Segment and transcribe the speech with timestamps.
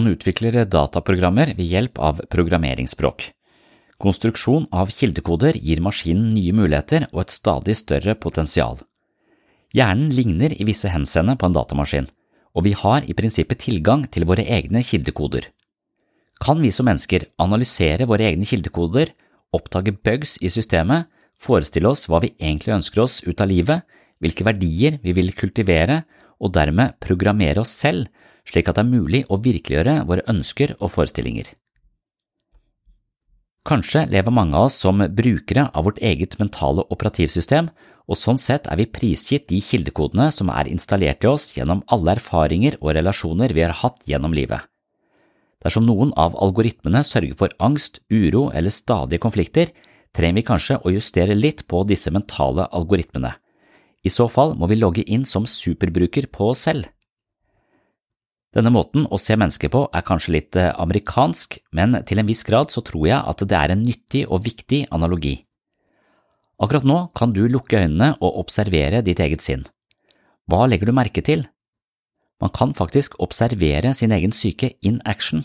[0.00, 3.26] Man utvikler dataprogrammer ved hjelp av programmeringsspråk.
[4.00, 8.78] Konstruksjon av kildekoder gir maskinen nye muligheter og et stadig større potensial.
[9.76, 12.08] Hjernen ligner i visse henseende på en datamaskin,
[12.56, 15.50] og vi har i prinsippet tilgang til våre egne kildekoder.
[16.40, 19.12] Kan vi som mennesker analysere våre egne kildekoder,
[19.52, 23.84] oppdage bugs i systemet, forestille oss hva vi egentlig ønsker oss ut av livet,
[24.16, 26.06] hvilke verdier vi vil kultivere,
[26.40, 28.08] og dermed programmere oss selv
[28.48, 31.52] slik at det er mulig å virkeliggjøre våre ønsker og forestillinger.
[33.68, 37.68] Kanskje lever mange av oss som brukere av vårt eget mentale operativsystem,
[38.10, 42.16] og sånn sett er vi prisgitt de kildekodene som er installert i oss gjennom alle
[42.16, 44.64] erfaringer og relasjoner vi har hatt gjennom livet.
[45.60, 49.68] Dersom noen av algoritmene sørger for angst, uro eller stadige konflikter,
[50.16, 53.34] trenger vi kanskje å justere litt på disse mentale algoritmene.
[54.02, 56.88] I så fall må vi logge inn som superbruker på oss selv.
[58.50, 62.42] Denne måten å se mennesker på er kanskje litt eh, amerikansk, men til en viss
[62.46, 65.36] grad så tror jeg at det er en nyttig og viktig analogi.
[66.60, 69.62] Akkurat nå kan du lukke øynene og observere ditt eget sinn.
[70.50, 71.46] Hva legger du merke til?
[72.42, 75.44] Man kan faktisk observere sin egen syke in action.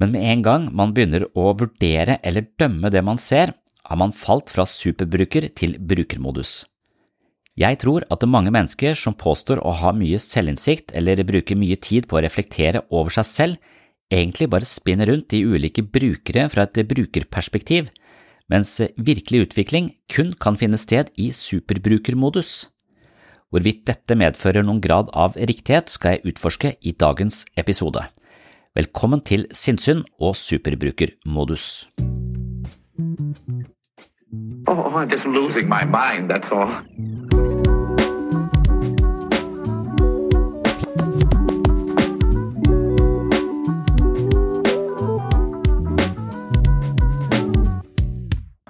[0.00, 4.16] Men med en gang man begynner å vurdere eller dømme det man ser, har man
[4.16, 6.64] falt fra superbruker til brukermodus.
[7.54, 12.08] Jeg tror at mange mennesker som påstår å ha mye selvinnsikt eller bruker mye tid
[12.10, 13.60] på å reflektere over seg selv,
[14.10, 17.92] egentlig bare spinner rundt de ulike brukere fra et brukerperspektiv,
[18.50, 22.66] mens virkelig utvikling kun kan finne sted i superbrukermodus.
[23.54, 28.02] Hvorvidt dette medfører noen grad av riktighet, skal jeg utforske i dagens episode.
[28.74, 31.86] Velkommen til sinnssyn og superbrukermodus.
[34.66, 37.13] Oh, I'm just losing my mind, that's all.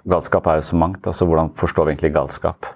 [0.04, 2.66] Galskap er jo så mangt, altså hvordan forstår vi egentlig galskap?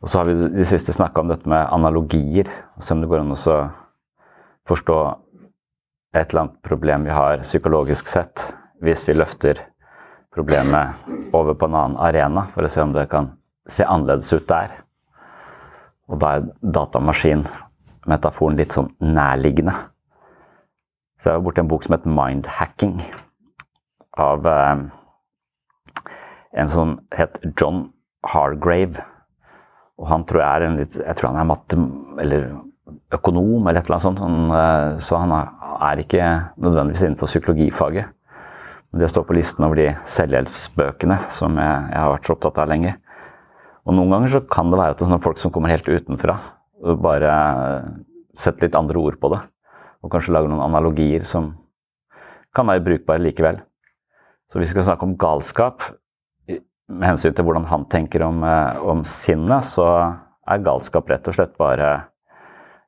[0.00, 3.08] Og så har vi de siste snakka om dette med analogier, og se om det
[3.10, 3.56] går an å
[4.70, 4.98] forstå
[6.16, 8.46] et eller annet problem vi har psykologisk sett,
[8.80, 9.60] hvis vi løfter
[10.32, 13.32] problemet over på en annen arena, for å se om det kan
[13.68, 14.72] se annerledes ut der.
[16.06, 19.74] Og da er datamaskin-metaforen litt sånn nærliggende.
[21.20, 23.00] Så jeg var borti en bok som het Mindhacking,
[24.16, 24.86] av eh,
[26.54, 27.88] en som het John
[28.26, 29.02] Hargrave.
[29.96, 31.78] Og han tror jeg er en litt Jeg tror han er matte...
[32.22, 32.50] Eller
[33.14, 34.20] økonom, eller et eller annet sånt.
[34.22, 36.26] Han, eh, så han er ikke
[36.62, 38.12] nødvendigvis innenfor psykologifaget.
[38.90, 42.60] Men det står på listen over de selvhjelpsbøkene som jeg, jeg har vært så opptatt
[42.62, 42.94] av lenge.
[43.86, 45.86] Og noen ganger så kan det være at det er sånne folk som kommer helt
[45.86, 46.38] utenfra,
[47.02, 47.34] bare
[48.36, 49.42] setter litt andre ord på det.
[50.02, 51.52] Og kanskje lager noen analogier som
[52.56, 53.60] kan være brukbare likevel.
[54.50, 55.84] Så hvis vi skal snakke om galskap
[56.88, 59.86] med hensyn til hvordan han tenker om, eh, om sinnet, så
[60.46, 62.06] er galskap rett og slett bare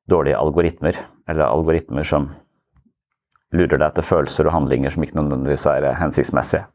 [0.09, 0.99] dårlige algoritmer.
[1.29, 2.31] Eller algoritmer som
[3.53, 6.67] lurer deg til følelser og handlinger som ikke nødvendigvis er eh, hensiktsmessige.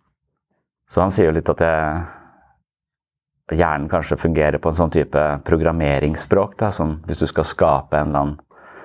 [0.90, 2.02] Så han sier jo litt at jeg,
[3.54, 6.58] hjernen kanskje fungerer på en sånn type programmeringsspråk.
[6.60, 8.36] Da, som hvis du skal skape en eller annen,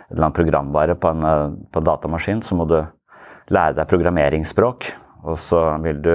[0.08, 2.78] en eller annen programvare på en, eh, på en, datamaskin, så må du
[3.52, 4.92] lære deg programmeringsspråk.
[5.28, 6.14] Og så vil du,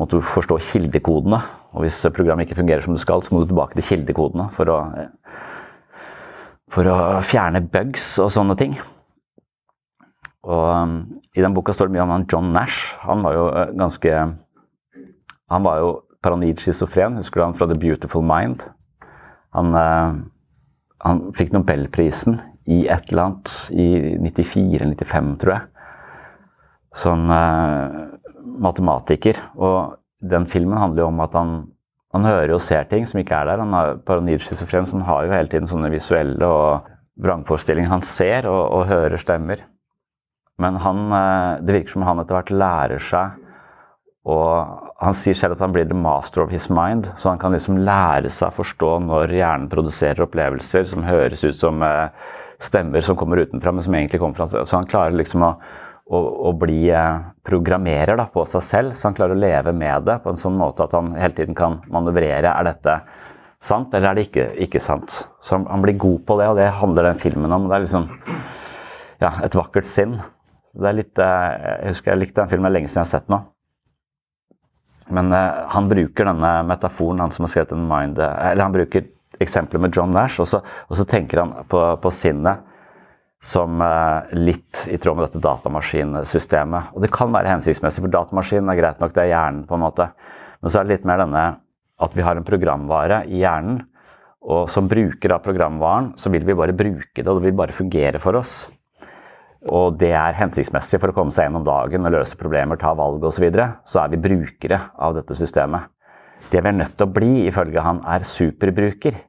[0.00, 1.42] må du forstå kildekodene.
[1.76, 4.72] Og hvis programmet ikke fungerer som det skal, så må du tilbake til kildekodene for
[4.72, 4.80] å
[6.70, 8.76] for å fjerne bugs og sånne ting.
[10.46, 10.92] Og um,
[11.36, 12.94] I den boka står det mye om han John Nash.
[13.04, 14.12] Han var jo uh, ganske
[15.50, 15.88] Han var jo
[16.22, 17.18] paranoid schizofren.
[17.18, 18.62] Husker du han fra The Beautiful Mind?
[19.56, 20.14] Han, uh,
[21.02, 22.38] han fikk nobelprisen
[22.70, 23.88] i et eller annet i
[24.22, 25.88] 94-95, tror jeg.
[27.02, 28.06] Sånn uh,
[28.40, 29.38] matematiker.
[29.56, 31.54] Og den filmen handler jo om at han
[32.10, 33.60] han hører og ser ting som ikke er der.
[33.62, 36.88] Han har paranoid schizofren, så han har jo hele tiden sånne visuelle og
[37.22, 37.92] vrangforestillinger.
[37.92, 39.62] Han ser og, og, hører stemmer.
[40.60, 43.38] Men han, eh, det virker som han etter hvert lærer seg
[44.30, 47.54] og Han sier selv at han blir the master of his mind, så han kan
[47.54, 52.10] liksom lære seg å forstå når hjernen produserer opplevelser som høres ut som eh,
[52.60, 55.54] stemmer som kommer utenfra, men som egentlig kommer fra Så han klarer liksom å
[56.10, 56.20] å,
[56.50, 60.18] å bli eh, programmerer da, på seg selv, så han klarer å leve med det
[60.24, 62.50] på en sånn måte at han hele tiden kan manøvrere.
[62.50, 62.96] Er dette
[63.62, 65.20] sant, eller er det ikke, ikke sant?
[65.44, 67.68] Så han, han, blir god på det, og det handler den filmen om.
[67.70, 68.08] Det er liksom
[69.22, 70.18] ja, et vakkert sinn.
[70.74, 73.30] Det er litt, eh, jeg husker jeg likte den filmen lenge siden jeg har sett
[73.30, 73.42] nå.
[75.14, 79.06] Men eh, han bruker denne metaforen, han som har skrevet en mind, eller han bruker
[79.40, 80.58] eksempler med John Nash, og så,
[80.90, 82.66] og så tenker han på, på sinnet
[83.40, 86.92] som eh, litt i tråd med dette datamaskinsystemet.
[86.94, 89.84] Og det kan være hensiktsmessig, for datamaskinen er greit nok, det er hjernen, på en
[89.86, 90.10] måte.
[90.60, 91.44] Men så er det litt mer denne
[92.00, 93.82] at vi har en programvare i hjernen,
[94.40, 97.76] og som bruker av programvaren, så vil vi bare bruke det, og det vil bare
[97.76, 98.62] fungere for oss.
[99.68, 103.20] Og det er hensiktsmessig for å komme seg gjennom dagen og løse problemer, ta valg
[103.20, 103.36] osv.
[103.36, 105.92] Så, videre, så er vi brukere av dette systemet.
[106.50, 109.20] Det vi er nødt til å bli, ifølge han, er superbruker.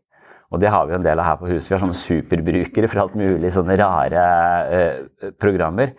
[0.52, 1.70] Og det har vi en del av her på huset.
[1.70, 4.24] Vi har sånne superbrukere for alt mulig sånne rare
[4.68, 5.94] eh, programmer.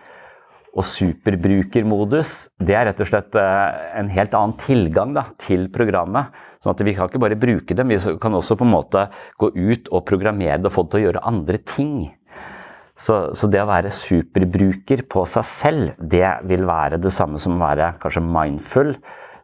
[0.73, 2.33] Og superbrukermodus
[2.65, 6.33] det er rett og slett eh, en helt annen tilgang da, til programmet.
[6.63, 9.07] Sånn at Vi kan ikke bare bruke dem, vi kan også på en måte
[9.41, 11.97] gå ut og programmere det og få det til å gjøre andre ting.
[12.93, 17.57] Så, så, det å være superbruker på seg selv, det vil være det samme som
[17.57, 18.93] å være kanskje mindful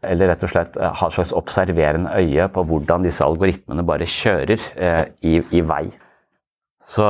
[0.02, 4.08] eller rett og slett eh, ha et slags observerende øye på hvordan disse algoritmene bare
[4.08, 5.84] kjører eh, i, i vei.
[6.88, 7.04] Så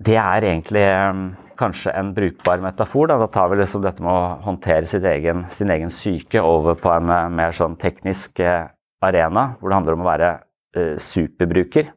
[0.00, 1.22] det er egentlig eh,
[1.60, 3.10] kanskje en brukbar metafor.
[3.10, 6.92] Da, da tar vi liksom dette med å håndtere egen, sin egen syke over på
[6.94, 10.30] en mer sånn teknisk arena, hvor det handler om å være
[11.02, 11.90] superbruker.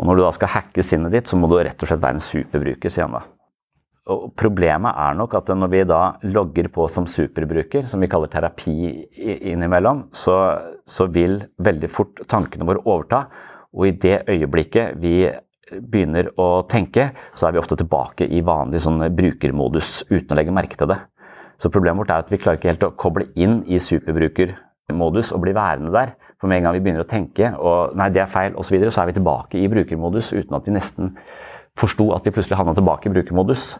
[0.00, 2.16] Og når du da skal hacke sinnet ditt, så må du rett og slett være
[2.16, 3.26] en superbruker, sier han da.
[4.10, 8.30] Og problemet er nok at når vi da logger på som superbruker, som vi kaller
[8.32, 8.74] terapi
[9.52, 10.36] innimellom, så,
[10.86, 13.24] så vil veldig fort tankene våre overta.
[13.76, 15.28] Og i det øyeblikket vi
[15.70, 20.54] begynner å tenke, så er vi ofte tilbake i vanlig sånn brukermodus uten å legge
[20.54, 20.98] merke til det.
[21.60, 25.44] Så problemet vårt er at vi klarer ikke helt å koble inn i superbrukermodus og
[25.44, 26.16] bli værende der.
[26.40, 28.74] For med en gang vi begynner å tenke og nei, det er feil osv., så,
[28.74, 31.14] videre, så er vi tilbake i brukermodus uten at vi nesten
[31.78, 33.74] forsto at vi plutselig havna tilbake i brukermodus.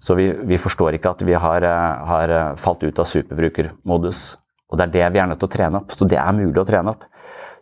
[0.00, 4.36] Så vi, vi, forstår ikke at vi har, eh, har, eh, falt ut av superbrukermodus.
[4.70, 5.92] Og det er det vi er nødt til å trene opp.
[5.92, 7.04] Så det er mulig å trene opp.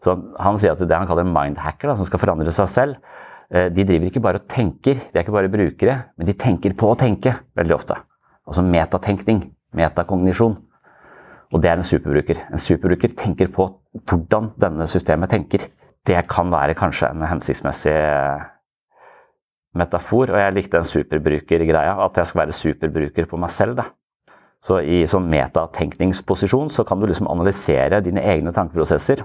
[0.05, 2.97] Så Han sier at det han kaller en mindhacker, da, som skal forandre seg selv,
[3.51, 6.77] eh, de driver ikke bare og tenker, de er ikke bare brukere, men de tenker
[6.77, 7.97] på å tenke veldig ofte.
[8.47, 10.57] Altså metatenkning, metakognisjon.
[11.53, 12.37] Og det er en superbruker.
[12.53, 13.67] En superbruker tenker på
[14.07, 15.67] hvordan denne systemet tenker.
[16.07, 17.97] Det kan være kanskje en hensiktsmessig
[19.79, 21.97] metafor, og jeg likte den superbrukergreia.
[22.05, 23.79] At jeg skal være superbruker på meg selv.
[23.79, 23.89] da.
[24.65, 29.23] Så i sånn metatenkningsposisjon så kan du liksom analysere dine egne tankeprosesser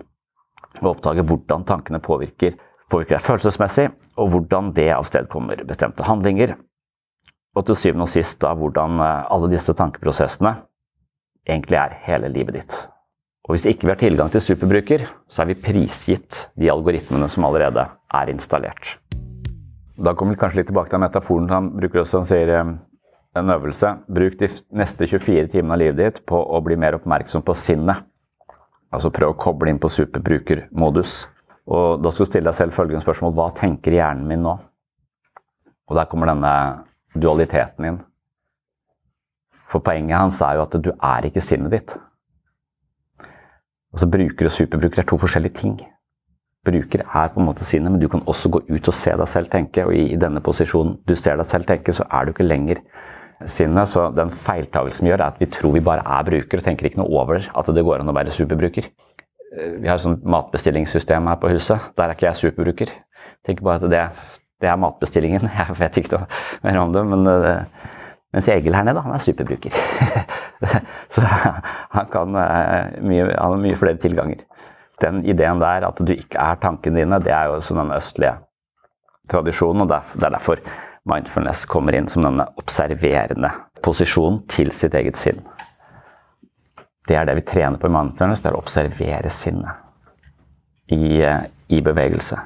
[0.81, 2.55] og oppdage hvordan tankene påvirker,
[2.91, 6.55] påvirker deg følelsesmessig, og hvordan det avstedkommer bestemte handlinger.
[7.53, 10.55] Og til syvende og sist da hvordan eh, alle disse tankeprosessene
[11.49, 12.79] egentlig er hele livet ditt.
[13.43, 17.45] Og hvis ikke vi har tilgang til superbruker, så er vi prisgitt de algoritmene som
[17.49, 18.95] allerede er installert.
[19.95, 22.21] Da kommer vi kanskje litt tilbake til metaforen han bruker også.
[22.21, 22.71] Han sier eh,
[23.37, 23.91] en øvelse.
[24.09, 28.01] Bruk de neste 24 timene av livet ditt på å bli mer oppmerksom på sinnet.
[28.93, 31.23] Altså prøv å koble inn på superbrukermodus.
[31.73, 34.57] Og da skal du stille deg selv følgende spørsmål Hva tenker hjernen min nå?
[35.89, 36.53] Og der kommer denne
[37.13, 38.01] dualiteten inn.
[39.69, 41.95] For poenget hans er jo at du er ikke sinnet ditt.
[43.93, 45.77] Altså Bruker og superbruker er to forskjellige ting.
[46.63, 49.27] Bruker er på en måte sine, men du kan også gå ut og se deg
[49.27, 49.83] selv tenke.
[49.83, 52.79] Og i denne posisjonen du ser deg selv tenke, så er du ikke lenger
[53.51, 53.89] sinnet.
[53.91, 56.87] Så den feiltagelsen vi gjør, er at vi tror vi bare er bruker og tenker
[56.87, 58.87] ikke noe over at det går an å være superbruker.
[59.53, 61.91] Vi har et sånt matbestillingssystem her på huset.
[61.97, 62.93] Der er ikke jeg superbruker.
[63.45, 64.05] Tenker bare at det,
[64.63, 65.49] det er matbestillingen.
[65.59, 66.29] Jeg vet ikke noe
[66.63, 67.05] mer om det.
[67.11, 67.27] men...
[67.27, 67.91] Uh,
[68.33, 69.75] mens Egil her nede, han er superbruker.
[71.13, 74.41] så han, kan, mye, han har mye flere tilganger.
[75.03, 78.37] Den ideen der at du ikke er tankene dine, det er jo som den østlige
[79.31, 79.85] tradisjonen.
[79.85, 80.61] og Det er derfor
[81.09, 83.51] mindfulness kommer inn som denne observerende
[83.83, 85.41] posisjonen til sitt eget sinn.
[87.03, 89.83] Det er det vi trener på i mindfulness, det er å observere sinnet
[90.93, 91.19] i,
[91.67, 92.37] i bevegelse.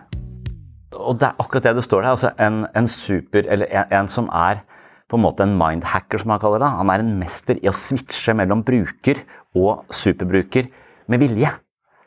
[0.97, 2.09] Og det er akkurat det det står der.
[2.15, 4.63] altså En, en super, eller en, en som er
[5.07, 6.73] på en måte en mindhacker, som han kaller det.
[6.79, 9.21] Han er en mester i å switche mellom bruker
[9.55, 10.67] og superbruker
[11.07, 11.53] med vilje.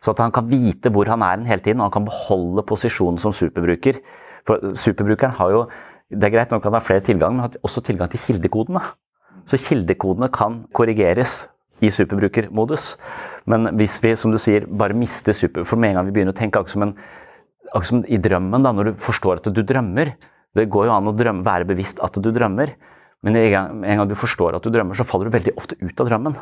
[0.01, 3.21] Så at han kan vite hvor han er hele tiden, og han kan beholde posisjonen
[3.21, 4.01] som superbruker.
[4.49, 5.63] For superbrukeren har jo
[6.11, 8.81] Det er greit nok han har flere tilgang, men har også tilgang til kildekodene.
[9.47, 11.47] Så kildekodene kan korrigeres
[11.81, 12.97] i superbrukermodus.
[13.47, 15.63] Men hvis vi, som du sier, bare mister super...
[15.65, 16.97] For med en gang vi begynner å tenke akkurat som, en,
[17.71, 20.17] akkurat som i drømmen, da, når du forstår at du drømmer
[20.51, 22.75] Det går jo an å drømme, være bevisst at du drømmer.
[23.23, 26.01] Men en en gang, du forstår at du drømmer, så faller du veldig ofte ut
[26.01, 26.35] av drømmen.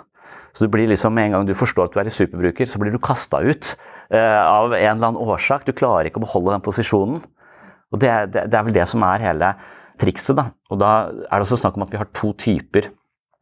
[0.56, 2.80] Så du blir liksom, Med en gang du forstår at du er i superbruker, så
[2.80, 3.72] blir du kasta ut
[4.14, 5.66] uh, av en eller annen årsak.
[5.66, 7.22] Du klarer ikke å beholde den posisjonen.
[7.92, 9.54] Og det det, det er vel det som er hele
[10.00, 10.36] trikset.
[10.36, 10.50] da.
[10.70, 12.90] Og da er det også snakk om at vi har to typer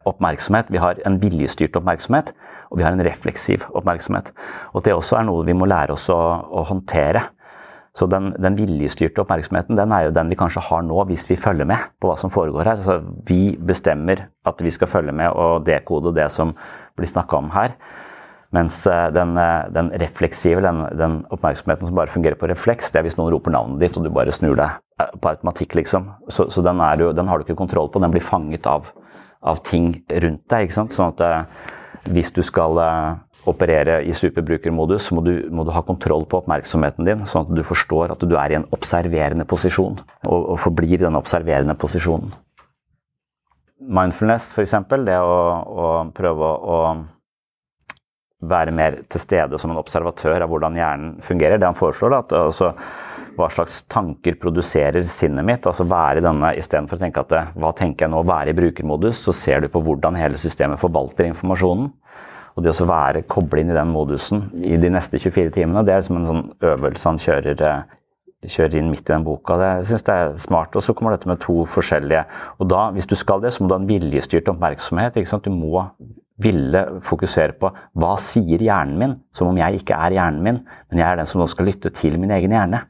[0.06, 0.70] oppmerksomhet.
[0.70, 2.32] Vi har en viljestyrt oppmerksomhet,
[2.70, 4.32] og vi har en refleksiv oppmerksomhet.
[4.74, 7.26] Og det også er noe vi må lære oss å, å håndtere.
[7.96, 11.38] Så den, den viljestyrte oppmerksomheten den er jo den vi kanskje har nå, hvis vi
[11.40, 12.82] følger med på hva som foregår her.
[12.82, 12.98] Altså,
[13.28, 16.52] vi bestemmer at vi skal følge med og dekode det som
[16.96, 17.76] blir snakka om her.
[18.54, 23.00] Mens eh, den, eh, den refleksive, den, den, oppmerksomheten som bare fungerer på refleks, det
[23.00, 26.12] er hvis noen roper navnet ditt og du bare snur deg eh, på automatikk, liksom.
[26.30, 28.02] Så, så den, jo, den, har du ikke kontroll på.
[28.02, 28.92] Den blir fanget av,
[29.42, 30.68] av ting rundt deg.
[30.68, 30.96] ikke sant?
[30.96, 32.78] Sånn at hvis du skal
[33.46, 37.62] operere i superbrukermodus, må du, må du, ha kontroll på oppmerksomheten din, sånn at du
[37.66, 42.34] forstår at du er i en observerende posisjon, og, og forblir i den observerende posisjonen.
[43.76, 50.44] Mindfulness, f.eks., det å, å prøve å, å være mer til stede som en observatør
[50.44, 51.60] av hvordan hjernen fungerer.
[51.60, 52.72] Det han foreslår, at altså,
[53.36, 55.68] hva slags tanker produserer sinnet mitt.
[55.68, 59.34] altså være denne, Istedenfor å tenke at hva tenker jeg nå, være i brukermodus, så
[59.36, 61.92] ser du på hvordan hele systemet forvalter informasjonen.
[62.56, 65.92] Og det å være koble inn i den modusen i de neste 24 timene, det
[65.92, 67.95] er som en sånn øvelse han kjører, eh,
[68.52, 69.56] kjører inn midt i den boka.
[69.60, 70.76] Det, jeg synes det er smart.
[70.76, 72.24] Og så kommer dette med to forskjellige.
[72.60, 75.16] Og da, hvis du skal det, så må du ha en viljestyrt oppmerksomhet.
[75.16, 75.46] ikke sant?
[75.46, 75.86] Du må
[76.42, 80.58] ville fokusere på hva sier hjernen min, som om jeg ikke er hjernen min,
[80.90, 82.82] men jeg er den som nå skal lytte til min egen hjerne.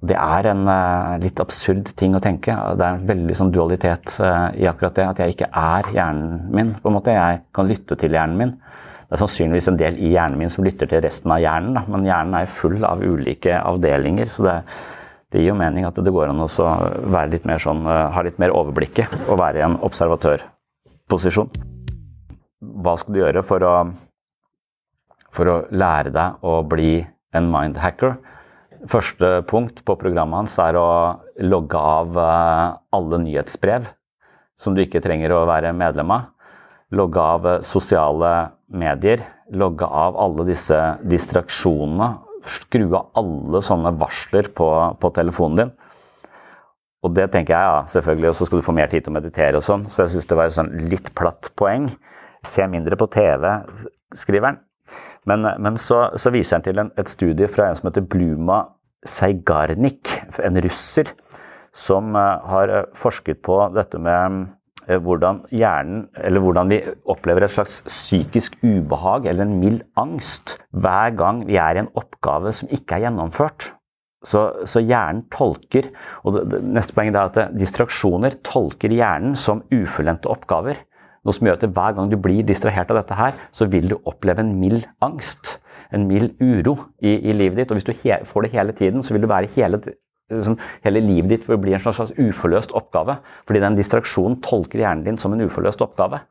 [0.00, 2.54] Det er en uh, litt absurd ting å tenke.
[2.56, 5.04] Det er en veldig sånn dualitet uh, i akkurat det.
[5.10, 6.72] At jeg ikke er hjernen min.
[6.80, 7.12] på en måte.
[7.12, 8.54] Jeg kan lytte til hjernen min.
[9.10, 11.74] Det er sannsynligvis en del i hjernen min som lytter til resten av hjernen.
[11.74, 11.80] Da.
[11.90, 14.30] Men hjernen er full av ulike avdelinger.
[14.30, 14.52] Så det,
[15.34, 18.22] det gir jo mening at det går an å være litt mer sånn, uh, ha
[18.22, 21.50] litt mer overblikket og være i en observatørposisjon.
[22.86, 23.74] Hva skal du gjøre for å,
[25.34, 27.00] for å lære deg å bli
[27.34, 28.14] en mindhacker?
[28.94, 30.88] Første punkt på programmet hans er å
[31.42, 33.90] logge av eh, alle nyhetsbrev
[34.54, 36.30] som du ikke trenger å være medlem av.
[36.96, 38.32] Logge av eh, sosiale
[38.66, 39.22] medier.
[39.50, 42.10] Logge av alle disse distraksjonene.
[42.48, 44.68] Skru av alle sånne varsler på,
[45.00, 45.72] på telefonen din.
[47.00, 48.30] Og det tenker jeg, ja, selvfølgelig.
[48.30, 49.86] Og så skal du få mer tid til å meditere og sånn.
[49.92, 51.88] Så jeg syns det var et sånn litt platt poeng.
[52.46, 53.46] Se mindre på TV,
[54.16, 54.60] skriver han.
[55.28, 58.62] Men, men så, så, viser han til en, et studie fra en som heter Bluma
[59.06, 60.08] Seigarnik,
[60.40, 61.12] en russer,
[61.76, 64.48] som eh, har eh, forsket på dette med
[64.88, 71.14] hvordan hjernen, eller hvordan vi opplever et slags psykisk ubehag eller en mild angst hver
[71.18, 73.70] gang vi er i en oppgave som ikke er gjennomført.
[74.20, 75.86] Så, så, hjernen tolker
[76.28, 80.82] og det, det, Neste poeng er at distraksjoner tolker hjernen som ufullendte oppgaver.
[81.24, 83.96] Noe som gjør at hver gang du blir distrahert av dette her, så vil du
[84.08, 85.58] oppleve en mild angst.
[85.92, 87.72] En mild uro i, i livet ditt.
[87.72, 89.80] Og hvis du he, får det hele tiden, så vil du være hele,
[90.30, 93.18] liksom, hele livet ditt vil bli en slags uforløst oppgave.
[93.48, 96.22] Fordi den distraksjonen tolker hjernen din som en uforløst oppgave.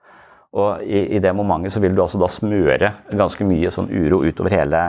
[0.58, 4.24] Og i, i det momentet så vil du altså da smøre ganske mye sånn uro
[4.26, 4.88] utover hele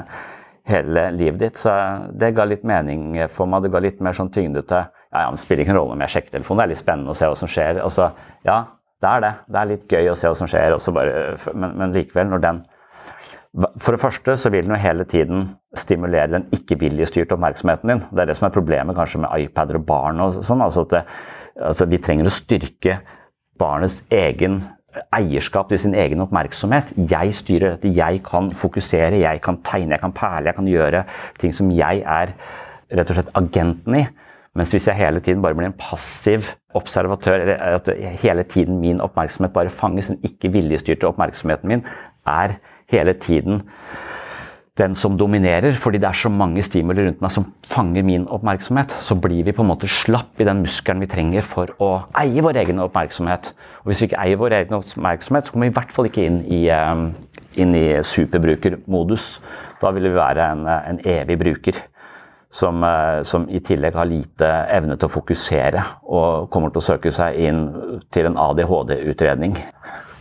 [0.70, 1.60] hele livet ditt.
[1.60, 1.72] Så
[2.12, 3.64] det ga litt mening for meg.
[3.64, 6.14] Det ga litt mer sånn tyngde til ja, ja, Det spiller ikke rolle om jeg
[6.14, 7.80] sjekker telefonen, det er litt spennende å se hva som skjer.
[7.82, 8.12] Altså,
[8.46, 8.58] ja,
[9.02, 9.30] det er det.
[9.48, 11.14] Det er litt gøy å se hva som skjer, bare,
[11.54, 12.60] men, men, likevel, når den
[13.50, 18.02] For det første så vil den jo hele tiden stimulere den ikke-viljestyrte oppmerksomheten din.
[18.10, 20.62] Det er det som er problemet kanskje med iPader og barn og sånn.
[20.62, 21.00] Altså at det,
[21.70, 23.00] altså vi trenger å styrke
[23.58, 24.62] barnets egen
[25.14, 26.94] eierskap til sin egen oppmerksomhet.
[27.10, 31.04] Jeg styrer dette, jeg kan fokusere, jeg kan tegne, jeg kan perle, jeg kan gjøre
[31.42, 32.34] ting som jeg er
[32.90, 34.06] rett og slett agenten i.
[34.58, 37.90] Mens hvis jeg hele tiden bare blir en passiv observatør, eller at
[38.22, 41.86] hele tiden min oppmerksomhet bare fanges, den ikke viljestyrte oppmerksomheten min
[42.26, 42.58] er
[42.90, 43.62] hele tiden
[44.80, 48.94] den som dominerer, fordi det er så mange stimuli rundt meg som fanger min oppmerksomhet,
[49.04, 52.44] så blir vi på en måte slapp i den muskelen vi trenger for å eie
[52.44, 53.52] vår egen oppmerksomhet.
[53.82, 56.24] Og hvis vi ikke eier vår egen oppmerksomhet, så kommer vi i hvert fall ikke
[56.24, 57.10] inn i, um,
[57.60, 59.30] inn i superbrukermodus.
[59.82, 61.86] Da vil vi være en, en evig bruker.
[62.50, 66.88] Som, uh, som, i tillegg har lite evne til å fokusere og kommer til å
[66.88, 67.60] søke seg inn
[68.10, 69.54] til en ADHD-utredning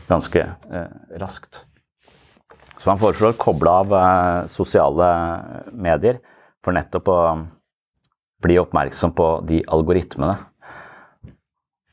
[0.10, 1.64] ganske eh, raskt.
[2.80, 5.08] Så han foreslår å koble av eh, sosiale
[5.76, 6.22] medier
[6.64, 7.20] for nettopp å
[8.44, 10.38] bli oppmerksom på de algoritmene.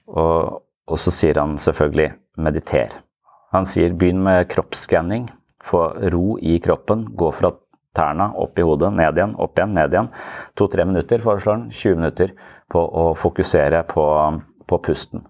[0.06, 2.94] Og, og så sier han selvfølgelig 'mediter'.
[3.54, 5.26] Han sier begynn med kroppsskanning.
[5.66, 7.06] Få ro i kroppen.
[7.18, 7.50] Gå fra
[7.96, 10.10] tærne opp i hodet, ned igjen, opp igjen, ned igjen.
[10.54, 11.70] To-tre minutter, foreslår han.
[11.72, 12.34] 20 minutter
[12.70, 14.04] på å fokusere på,
[14.68, 15.24] på pusten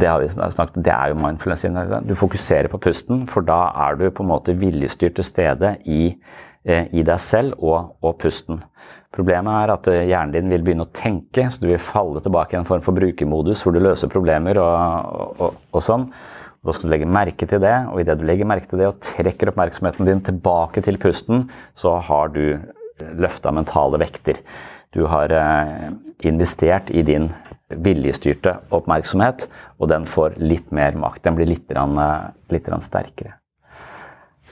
[0.00, 1.64] det har vi snakket det er jo mindfulness.
[2.08, 6.14] Du fokuserer på pusten, for da er du på en måte viljestyrt til stede i,
[6.64, 8.62] eh, i deg selv og, og, pusten.
[9.14, 12.56] Problemet er at eh, hjernen din vil begynne å tenke, så du vil falle tilbake
[12.56, 16.08] i en form for brukermodus hvor du løser problemer og, og, og sånn.
[16.64, 19.02] Da skal du legge merke til det, og idet du legger merke til det og
[19.04, 22.56] trekker oppmerksomheten din tilbake til pusten, så har du
[23.20, 24.40] løfta mentale vekter.
[24.94, 25.90] Du har eh,
[26.24, 27.28] investert i din
[27.82, 31.22] viljestyrte oppmerksomhet, og den får litt mer makt.
[31.24, 31.98] Den blir litt, rann,
[32.52, 33.38] litt sterkere.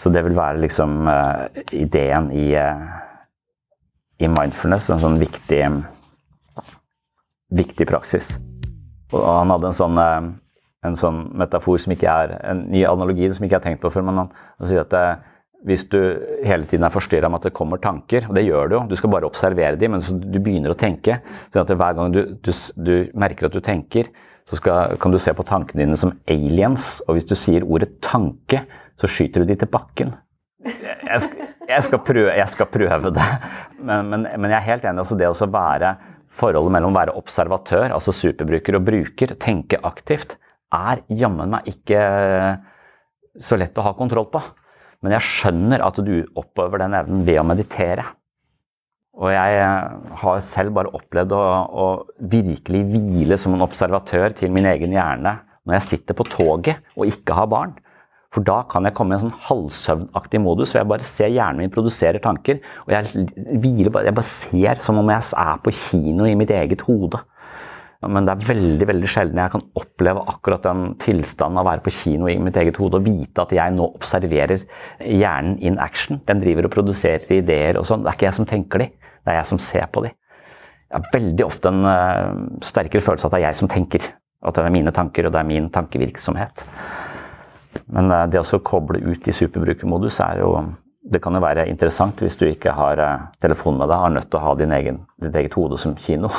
[0.03, 2.87] Så det vil være liksom uh, ideen i, uh,
[4.19, 5.63] i, mindfulness, en sånn viktig,
[7.55, 8.35] viktig praksis.
[9.13, 10.33] Og han hadde en sånn, uh,
[10.89, 13.93] en sånn metafor som ikke er en ny analogi som ikke jeg har tenkt på
[13.95, 14.97] før, men han, han sier at
[15.69, 15.99] hvis du
[16.43, 18.97] hele tiden er forstyrra med at det kommer tanker, og det gjør du jo, du
[18.99, 21.21] skal bare observere dem, men du begynner å tenke,
[21.53, 22.51] sånn at hver gang du, du,
[22.83, 24.11] du merker at du tenker,
[24.51, 27.95] så skal, kan du se på tankene dine som aliens, og hvis du sier ordet
[28.03, 28.65] 'tanke',
[28.99, 30.13] så skyter du de til bakken.
[30.63, 33.27] Jeg jeg skal, prøve, jeg skal prøve, det,
[33.79, 35.05] men, men, men, jeg er helt enig.
[35.05, 35.95] altså Det å være
[36.33, 40.37] forholdet mellom å være observatør, altså superbruker, og bruker, tenke aktivt,
[40.73, 42.03] er jammen meg ikke
[43.41, 44.41] så lett å ha kontroll på.
[45.03, 48.05] Men jeg skjønner at du oppover den evnen ved å meditere.
[49.19, 51.87] Og jeg eh, har selv bare opplevd å, å,
[52.33, 57.11] virkelig hvile som en observatør til min egen hjerne når jeg sitter på toget og
[57.11, 57.75] ikke har barn.
[58.33, 61.61] For da kan jeg komme i en sånn halvsøvnaktig modus, hvor jeg bare ser hjernen
[61.61, 62.63] min produsere tanker.
[62.87, 63.27] Og jeg
[63.61, 67.21] hviler jeg bare ser som om jeg er på kino i mitt eget hode.
[68.11, 71.85] Men det er veldig veldig sjelden jeg kan oppleve akkurat den tilstanden av å være
[71.85, 74.65] på kino i mitt eget hode og vite at jeg nå observerer
[75.07, 76.19] hjernen in action.
[76.27, 78.03] Den driver og produserer ideer og sånn.
[78.03, 78.89] Det er ikke jeg som tenker de,
[79.23, 80.11] det er jeg som ser på de.
[80.91, 84.11] Jeg har veldig ofte en uh, sterkere følelse av at det er jeg som tenker.
[84.43, 86.67] At det er mine tanker, og det er min tankevirksomhet.
[87.95, 90.57] Men uh, det å koble ut i superbrukermodus er jo
[91.03, 94.29] det kan jo være interessant hvis du ikke har uh, telefon med deg, har nødt
[94.31, 96.31] til å ha din egen, ditt eget hode som kino.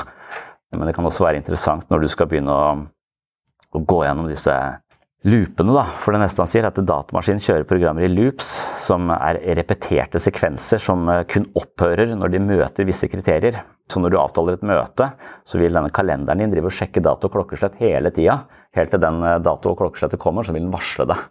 [0.77, 2.71] Men det kan også være interessant når du skal begynne å,
[3.73, 4.55] å gå gjennom disse
[5.23, 5.73] loopene.
[5.75, 5.83] Da.
[6.03, 10.21] For det neste han sier, er at datamaskinen kjører programmer i loops, som er repeterte
[10.21, 13.61] sekvenser som eh, kun opphører når de møter visse kriterier.
[13.91, 15.09] Så når du avtaler et møte,
[15.47, 18.41] så vil denne kalenderen din drive og sjekke dato og klokkeslett hele tida.
[18.75, 21.23] Helt til den eh, dato og klokkeslettet kommer, så vil den varsle deg.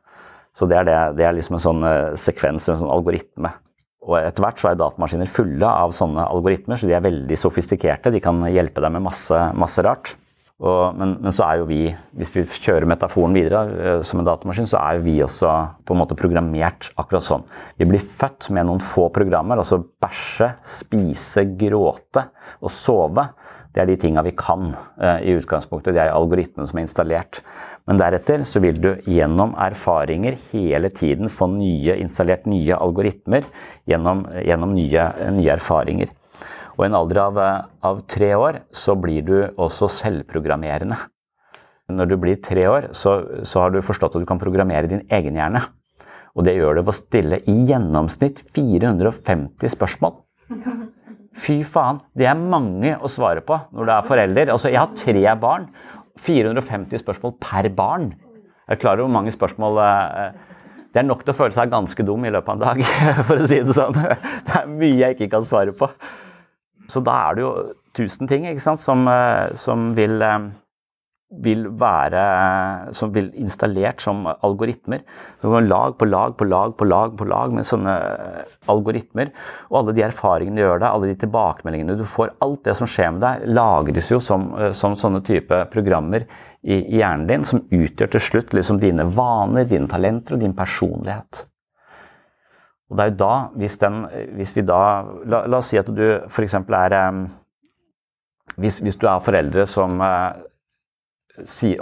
[0.56, 3.54] Så det er, det, det er liksom en sånn eh, sekvens, en sånn algoritme.
[4.02, 8.10] Og etter hvert så er datamaskiner fulle av sånne algoritmer, så de er veldig sofistikerte.
[8.10, 10.16] De kan hjelpe deg med masse, masse rart.
[10.62, 11.80] Og, men, men, så er jo vi,
[12.18, 15.50] hvis vi kjører metaforen videre uh, som en datamaskin, så er jo vi også
[15.86, 17.46] på en måte programmert akkurat sånn.
[17.80, 22.28] Vi blir født med noen få programmer, altså bæsje, spise, gråte
[22.60, 23.26] og sove.
[23.72, 25.96] Det er de tinga vi kan eh, i utgangspunktet.
[25.96, 27.40] Det er algoritmene som er installert.
[27.90, 33.46] Men deretter så vil du gjennom erfaringer hele tiden få nye, installert nye algoritmer
[33.90, 36.12] gjennom, gjennom nye, nye erfaringer.
[36.76, 37.40] Og i en alder av,
[37.84, 40.96] av, tre år så blir du også selvprogrammerende.
[41.92, 45.02] Når du blir tre år, så, så har du forstått at du kan programmere din
[45.12, 45.66] egen hjerne.
[46.32, 50.16] Og det gjør du ved å stille i gjennomsnitt 450 spørsmål.
[51.42, 54.52] Fy faen, det er mange å svare på når du er forelder.
[54.54, 55.68] Altså, jeg har tre barn.
[56.20, 58.10] 450 spørsmål per barn.
[58.68, 60.32] Jeg er klar over hvor mange spørsmål eh,
[60.92, 62.82] Det er nok til å føle seg ganske dum i løpet av en dag,
[63.28, 63.96] for å si det sånn.
[64.46, 65.88] Det er mye jeg ikke kan svare på.
[66.90, 67.52] Så da er det jo
[67.96, 70.50] tusen ting sant, som, eh, som, vil, eh,
[71.40, 72.22] vil være
[72.92, 75.00] Som vil installert som algoritmer.
[75.40, 79.32] Så går lag på lag på lag på lag på lag med sånne eh, algoritmer.
[79.70, 82.90] Og alle de erfaringene du gjør deg, alle de tilbakemeldingene du får, alt det som
[82.90, 86.26] skjer med deg, lagres jo som, som sånne type programmer
[86.62, 90.54] i, i hjernen din, som utgjør til slutt liksom dine vaner, dine talenter og din
[90.56, 91.46] personlighet.
[92.92, 94.02] Og det er jo da, hvis, den,
[94.36, 94.80] hvis vi da
[95.24, 96.58] la, la, oss si at du f.eks.
[96.60, 96.96] er
[98.60, 100.42] hvis, hvis, du er foreldre som si,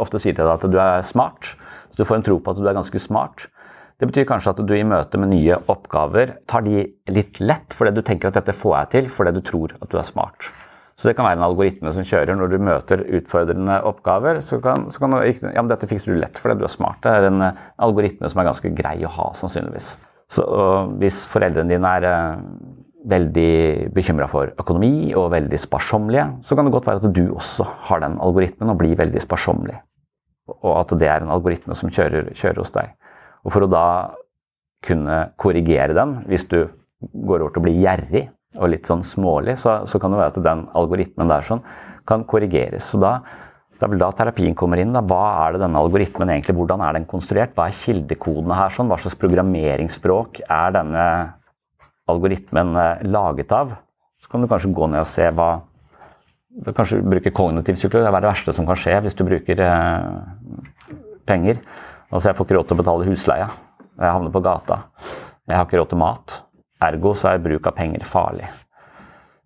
[0.01, 1.55] ofte sier til deg at du er smart,
[1.91, 3.49] så du får en tro på at du er ganske smart.
[4.01, 7.93] Det betyr kanskje at du i møte med nye oppgaver tar de litt lett fordi
[7.99, 10.49] du tenker at dette får jeg til fordi du tror at du er smart.
[10.97, 14.43] Så det kan være en algoritme som kjører når du møter utfordrende oppgaver.
[14.45, 17.01] Så kan, så kan du, ja, men dette fikser du lett fordi du er smart.
[17.05, 17.45] Det er en
[17.81, 19.95] algoritme som er ganske grei å ha, sannsynligvis.
[20.31, 20.45] Så
[21.01, 22.43] hvis foreldrene dine er uh,
[23.09, 27.67] veldig bekymra for økonomi og veldig sparsommelige, så kan det godt være at du også
[27.89, 29.79] har den algoritmen og blir veldig sparsommelig.
[30.61, 32.93] Og at det er en algoritme som kjører, kjører hos deg.
[33.47, 33.87] Og for å da
[34.85, 36.65] kunne korrigere den, hvis du
[37.01, 38.27] går over til å bli gjerrig
[38.59, 41.63] og litt sånn smålig, så, så kan det være at den algoritmen der sånn
[42.09, 42.91] kan korrigeres.
[42.91, 43.21] Så da
[43.81, 44.91] det er vel da terapien kommer inn.
[44.93, 45.01] Da.
[45.01, 47.55] Hva er det denne algoritmen egentlig, Hvordan er den konstruert?
[47.57, 48.75] Hva er kildekodene her?
[48.75, 48.91] Sånn?
[48.93, 51.05] Hva slags programmeringsspråk er denne
[52.11, 53.75] algoritmen eh, laget av?
[54.21, 55.51] Så kan du kanskje gå ned og se hva
[56.51, 58.03] Kanskje bruke kognitiv psykolog.
[58.03, 60.97] Det er det verste som kan skje hvis du bruker eh,
[61.31, 61.61] penger.
[62.11, 63.47] Altså, jeg får ikke råd til å betale husleia.
[63.95, 64.81] Jeg havner på gata.
[65.47, 66.35] Jeg har ikke råd til mat.
[66.83, 68.51] Ergo så er bruk av penger farlig.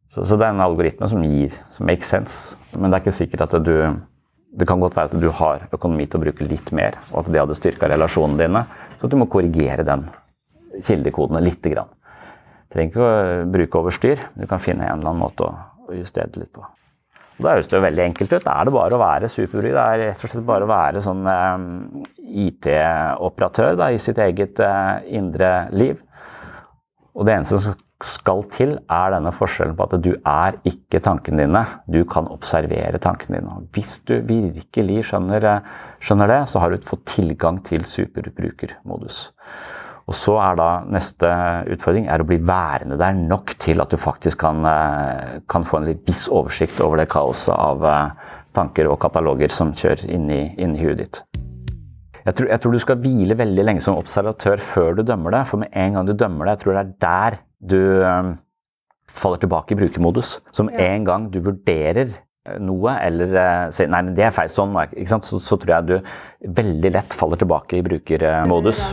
[0.08, 2.56] Så, så det er en algoritme som gir, som makes sense.
[2.72, 3.76] Men det er ikke sikkert at du
[4.54, 7.30] det kan godt være at du har økonomi til å bruke litt mer, og at
[7.34, 8.62] det hadde styrka relasjonene dine.
[9.00, 10.06] Så at du må korrigere den
[10.86, 11.58] kildekodene litt.
[11.64, 11.90] Grann.
[12.74, 14.22] Trenger ikke å bruke over styr.
[14.34, 15.52] Du kan finne en eller annen måte å,
[15.94, 16.64] justere det litt på.
[17.34, 18.42] Og da høres det jo veldig enkelt ut.
[18.42, 19.70] Da er det bare å være superbry.
[19.74, 21.68] Det er rett og slett bare å være sånn eh,
[22.46, 26.02] IT-operatør i sitt eget eh, indre liv.
[27.14, 31.44] Og det eneste som skal til, er denne forskjellen på at du er ikke tankene
[31.44, 31.62] dine.
[31.86, 33.60] Du kan observere tankene dine.
[33.74, 35.46] Hvis du virkelig skjønner,
[36.02, 39.28] skjønner det, så har du fått tilgang til superbrukermodus.
[40.04, 41.28] Og så er da neste
[41.72, 44.60] utfordring er å bli værende der nok til at du faktisk kan,
[45.48, 47.86] kan få en viss oversikt over det kaoset av
[48.54, 50.42] tanker og kataloger som kjører inn i,
[50.80, 51.22] huet ditt.
[52.24, 55.42] Jeg tror, jeg tror, du skal hvile veldig lenge som observatør før du dømmer det.
[55.50, 58.30] For med en gang du dømmer det, jeg tror det er der du um,
[59.08, 60.38] faller tilbake i brukermodus.
[60.56, 63.36] Som en gang du vurderer eh, noe eller
[63.76, 64.72] sier nei, men det er feil sånn,
[65.04, 68.86] så, så, tror jeg du veldig lett faller tilbake i brukermodus.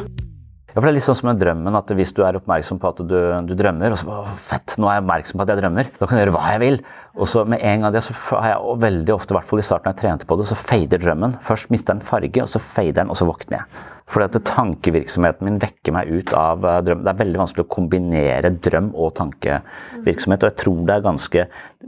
[0.71, 2.91] Ja, for det er litt sånn som med drømmen, at Hvis du er oppmerksom på
[2.93, 5.60] at du, du drømmer, og så å, fett, nå er jeg oppmerksom på at jeg
[5.60, 6.77] drømmer, da kan jeg gjøre hva jeg vil.
[7.19, 9.65] Og så med en gang det, så har jeg veldig ofte, i hvert fall i
[9.67, 11.36] starten når jeg trente på det, så fader drømmen.
[11.43, 13.84] Først mister den farge, og så fader den, og så våkner jeg.
[14.12, 17.04] Fordi at tankevirksomheten min vekker meg ut av eh, drøm.
[17.06, 20.43] Det er veldig vanskelig å kombinere drøm og tankevirksomhet.
[20.43, 21.41] Og jeg tror det er ganske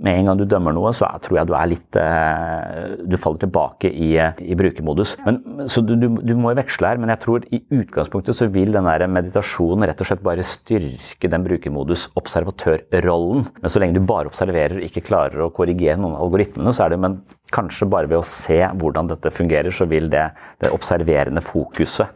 [0.03, 3.39] Med en gang du dømmer noe, så tror jeg du er litt eh, Du faller
[3.43, 5.11] tilbake i, i brukermodus.
[5.27, 5.33] Men,
[5.69, 8.73] så du, du, du, må jo veksle her, men jeg tror i utgangspunktet så vil
[8.73, 13.41] den der meditasjonen rett og slett bare styrke den brukermodus-observatørrollen.
[13.59, 16.87] Men så lenge du bare observerer og ikke klarer å korrigere noen av algoritmene, så
[16.87, 17.13] er det men
[17.53, 20.25] kanskje bare ved å se hvordan dette fungerer, så vil det,
[20.61, 22.09] det observerende fokuset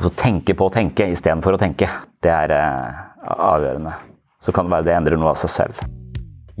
[0.00, 1.88] Altså tenke på å tenke istedenfor å tenke.
[2.24, 3.00] Det er eh,
[3.36, 3.92] avgjørende.
[4.40, 5.82] Så kan det være det endrer noe av seg selv.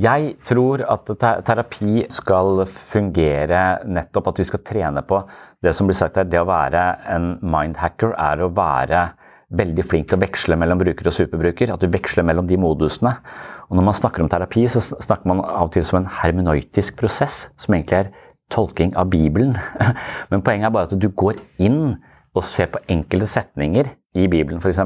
[0.00, 1.08] Jeg tror at
[1.44, 5.22] terapi skal fungere nettopp at vi skal trene på
[5.64, 9.02] det som blir sagt her, det å være en mindhacker er å være
[9.56, 11.72] veldig flink til å veksle mellom bruker og superbruker.
[11.74, 13.16] At du veksler mellom de modusene.
[13.70, 16.98] Og når man snakker om terapi, så snakker man av og til som en hermenøytisk
[16.98, 18.12] prosess, som egentlig er
[18.50, 19.54] tolking av Bibelen.
[20.30, 22.00] Men poenget er bare at du går inn
[22.34, 24.82] og ser på enkelte setninger i Bibelen f.eks.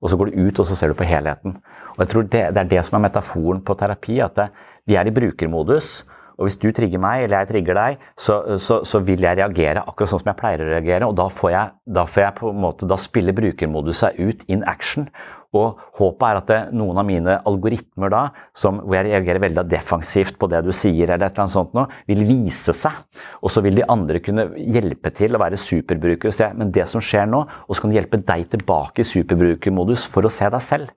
[0.00, 1.58] Og så går du ut og så ser du på helheten.
[1.94, 4.18] Og jeg tror det, det er det som er metaforen på terapi.
[4.24, 4.48] At det,
[4.88, 6.02] vi er i brukermodus.
[6.34, 9.84] Og hvis du trigger meg, eller jeg trigger deg, så, så, så, vil jeg reagere
[9.84, 11.08] akkurat sånn som jeg pleier å reagere.
[11.08, 14.64] Og da får jeg, da får jeg på en måte, da spiller brukermoduset ut in
[14.68, 15.06] action.
[15.54, 18.22] Og håpet er at det, noen av mine algoritmer da,
[18.58, 21.76] som, hvor jeg reagerer veldig defensivt på det du sier, eller et eller annet sånt
[21.76, 23.04] nå, vil vise seg.
[23.42, 26.88] Og så vil de andre kunne hjelpe til å være superbrukere og se men det
[26.90, 30.50] som skjer nå, og så kan de hjelpe deg tilbake i superbrukermodus for å se
[30.50, 30.92] deg selv.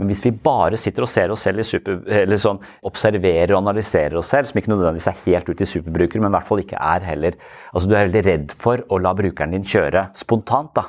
[0.00, 3.60] Men hvis vi bare sitter og ser oss selv i super, eller sånn, observerer og
[3.60, 6.62] analyserer oss selv, som ikke nødvendigvis er helt ute i superbruker, men i hvert fall
[6.62, 7.36] ikke er heller
[7.70, 10.72] altså Du er veldig redd for å la brukeren din kjøre spontant.
[10.74, 10.88] da.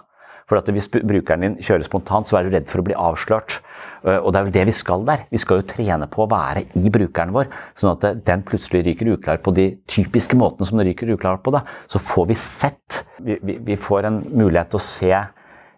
[0.49, 3.59] For Hvis brukeren din kjører spontant, så er du redd for å bli avslørt.
[4.05, 5.25] Øh, og det er vel det vi skal der.
[5.31, 9.13] Vi skal jo trene på å være i brukeren vår, sånn at den plutselig ryker
[9.15, 11.53] uklar på de typiske måtene som den ryker uklar på.
[11.55, 11.63] Da.
[11.91, 13.03] Så får vi sett.
[13.21, 15.13] Vi, vi, vi får en mulighet til å se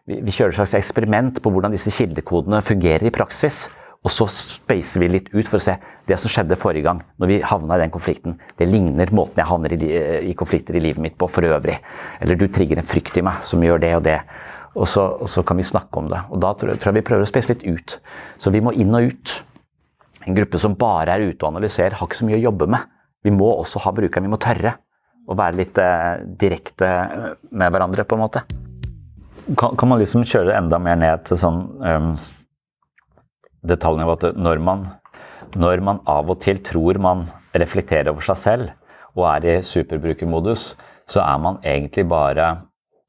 [0.10, 3.65] vi, vi kjører et slags eksperiment på hvordan disse kildekodene fungerer i praksis.
[4.04, 5.78] Og så spacer vi litt ut for å se
[6.10, 8.36] det som skjedde forrige gang, når vi havna i den konflikten.
[8.60, 9.91] Det ligner måten jeg havner i,
[10.28, 11.78] i konflikter i livet mitt på for øvrig.
[12.19, 14.17] Eller du trigger en frykt i meg som gjør det og det.
[14.73, 16.23] Og så, og så kan vi snakke om det.
[16.33, 17.97] Og da tror jeg, tror jeg vi prøver å spise litt ut.
[18.41, 19.36] Så vi må inn og ut.
[20.25, 22.89] En gruppe som bare er ute og analyserer, har ikke så mye å jobbe med.
[23.23, 24.25] Vi må også ha brukeren.
[24.25, 24.77] Vi må tørre
[25.29, 26.89] å være litt eh, direkte
[27.53, 28.43] med hverandre, på en måte
[29.57, 32.12] kan, kan, man liksom kjøre det enda mer ned til sånn um,
[33.67, 34.86] detaljnivå at når man,
[35.59, 38.71] når man av og til tror man reflekterer over seg selv
[39.13, 40.73] og er i superbrukermodus,
[41.09, 42.47] så er man egentlig bare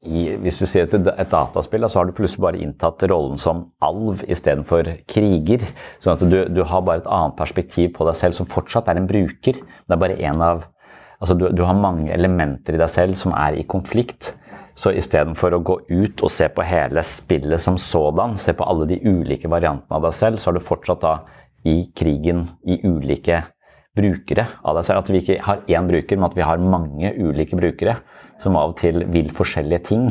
[0.05, 3.65] i, hvis du sier etter et dataspill, så har du plutselig bare inntatt rollen som
[3.85, 5.65] alv istedenfor kriger.
[6.03, 9.01] Sånn at du, du, har bare et annet perspektiv på deg selv, som fortsatt er
[9.01, 9.59] en bruker.
[9.61, 10.65] Det er bare en av
[11.15, 14.33] Altså, du, du har mange elementer i deg selv som er i konflikt.
[14.75, 18.89] Så istedenfor å gå ut og se på hele spillet som sådan, se på alle
[18.89, 21.13] de ulike variantene av deg selv, så er du fortsatt da
[21.65, 23.39] i krigen i ulike
[23.95, 25.01] brukere av deg selv.
[25.01, 27.95] At vi ikke har én bruker, men at vi har mange ulike brukere
[28.43, 30.09] som av og til vil forskjellige ting.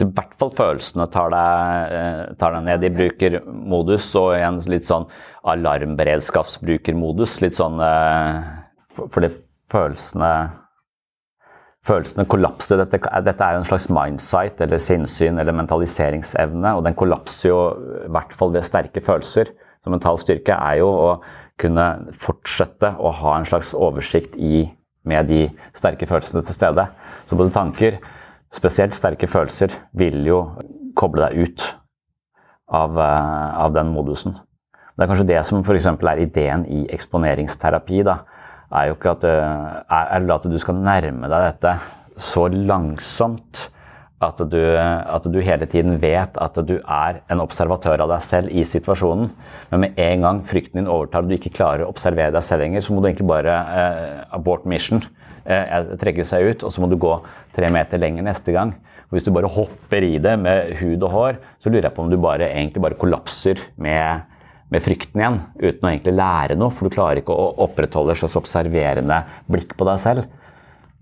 [0.00, 4.58] I hvert fall følelsene tar deg, eh, tar deg ned i brukermodus og i en
[4.72, 5.06] litt sånn
[5.52, 7.40] alarmberedskapsbrukermodus.
[7.44, 8.42] Litt sånn eh,
[8.92, 9.30] Fordi
[9.72, 10.32] følelsene
[11.86, 12.78] følelsene kollapser.
[12.82, 17.60] Dette, dette, er jo en slags mindsight eller sinnssyn eller mentaliseringsevne, og den kollapser jo
[18.04, 19.50] i hvert fall ved sterke følelser.
[19.82, 21.08] Så mental styrke er jo å
[21.60, 21.86] kunne
[22.18, 24.64] fortsette å ha en slags oversikt i,
[25.08, 26.86] med de sterke følelsene til stede.
[27.26, 27.98] Så både tanker,
[28.52, 30.42] spesielt sterke følelser, vil jo
[30.98, 31.66] koble deg ut
[32.68, 34.36] av, eh, av den modusen.
[34.92, 35.86] Det er kanskje det som f.eks.
[35.86, 38.02] er ideen i eksponeringsterapi.
[38.04, 38.18] da,
[38.72, 41.74] er jo ikke at, er at du skal nærme deg dette
[42.16, 43.68] så langsomt
[44.22, 48.52] at du, at du, hele tiden vet at du er en observatør av deg selv
[48.52, 49.32] i situasjonen.
[49.72, 52.64] Men med en gang frykten din overtar og du ikke klarer å observere deg selv
[52.64, 55.02] lenger, så må du egentlig bare eh, abort mission.
[55.42, 57.16] Eh, trekke seg ut, og så må du gå
[57.56, 58.76] tre meter lenger neste gang.
[59.10, 62.04] Og hvis du bare hopper i det med hud og hår, så lurer jeg på
[62.04, 64.28] om du bare, egentlig bare kollapser med
[64.72, 68.20] med frykten igjen, uten å egentlig lære noe, for du klarer ikke å opprettholde et
[68.22, 69.18] slags observerende
[69.52, 70.30] blikk på deg selv.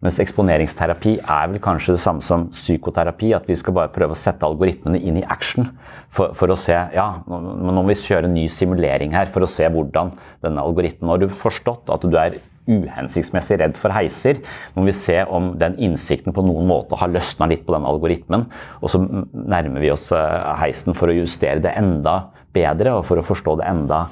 [0.00, 3.34] Mens eksponeringsterapi er vel kanskje det samme som psykoterapi.
[3.36, 5.68] At vi skal bare prøve å sette algoritmene inn i action
[6.08, 9.50] for, for å se ja, nå, må vi kjøre en ny simulering her for å
[9.50, 14.40] se hvordan denne algoritmen Har du forstått at du er uhensiktsmessig redd for heiser.
[14.76, 18.46] Må vi se om den innsikten på noen måte har løsna litt på den algoritmen.
[18.80, 23.20] Og så nærmer vi oss eh, heisen for å justere det enda bedre og for
[23.20, 24.04] å forstå det enda,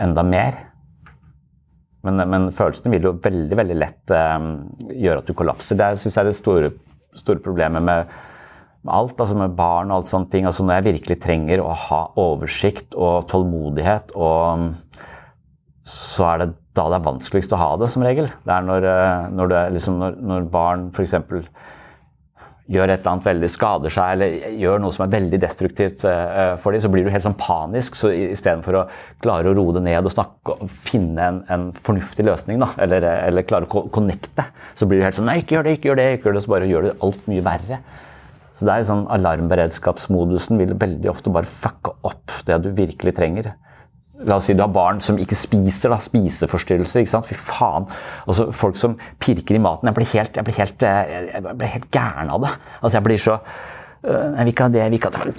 [0.00, 0.71] enda mer.
[2.06, 4.52] Men, men, følelsene vil jo veldig veldig lett um,
[4.90, 5.78] gjøre at du kollapser.
[5.78, 6.70] Det syns jeg er det store,
[7.18, 8.10] store problemet med,
[8.82, 10.48] med, alt, altså med barn og alt sånne ting.
[10.48, 14.72] Altså når jeg virkelig trenger å ha oversikt og tålmodighet, og,
[15.88, 18.30] så er det da det er vanskeligst å ha det, som regel.
[18.46, 21.18] Det er når, eh, når, det, liksom, når, når barn f.eks
[22.70, 26.54] gjør et eller annet veldig, skader seg eller gjør noe som er veldig destruktivt uh,
[26.62, 27.98] for dem, så blir du helt sånn panisk.
[27.98, 28.84] Så istedenfor å
[29.24, 33.46] klare å roe det ned og snakke finne en, en fornuftig løsning, da, eller, eller,
[33.48, 34.46] klare å connecte,
[34.78, 36.44] så blir du helt sånn Nei, ikke gjør det, ikke gjør det, ikke gjør det,
[36.44, 37.82] så bare gjør du alt mye verre.
[38.58, 43.52] Så det er sånn Alarmberedskapsmodusen vil veldig ofte bare fucke opp det du virkelig trenger.
[44.28, 47.02] La oss si du har barn som ikke spiser, da, spiseforstyrrelser.
[47.02, 47.28] ikke sant?
[47.28, 47.88] Fy faen.
[48.26, 49.90] Altså, folk som pirker i maten.
[49.90, 52.52] Jeg blir helt, jeg blir helt, eh, jeg blir helt gæren av det.
[52.80, 53.38] Altså, jeg blir så
[54.02, 55.34] Jeg vil ikke ha det, jeg vil ikke ha det.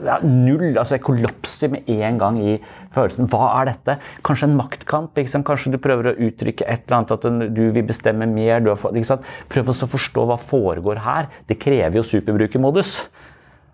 [0.00, 0.78] Det er null.
[0.78, 2.56] altså Jeg kollapser med en gang i
[2.90, 3.28] følelsen.
[3.30, 3.96] Hva er dette?
[4.26, 5.14] Kanskje en maktkamp?
[5.14, 5.46] ikke sant?
[5.46, 8.58] Kanskje du prøver å uttrykke et eller annet, at du vil bestemme mer.
[8.58, 9.22] Du har?
[9.48, 11.30] Prøv å forstå hva foregår her.
[11.46, 13.04] Det krever jo superbrukermodus.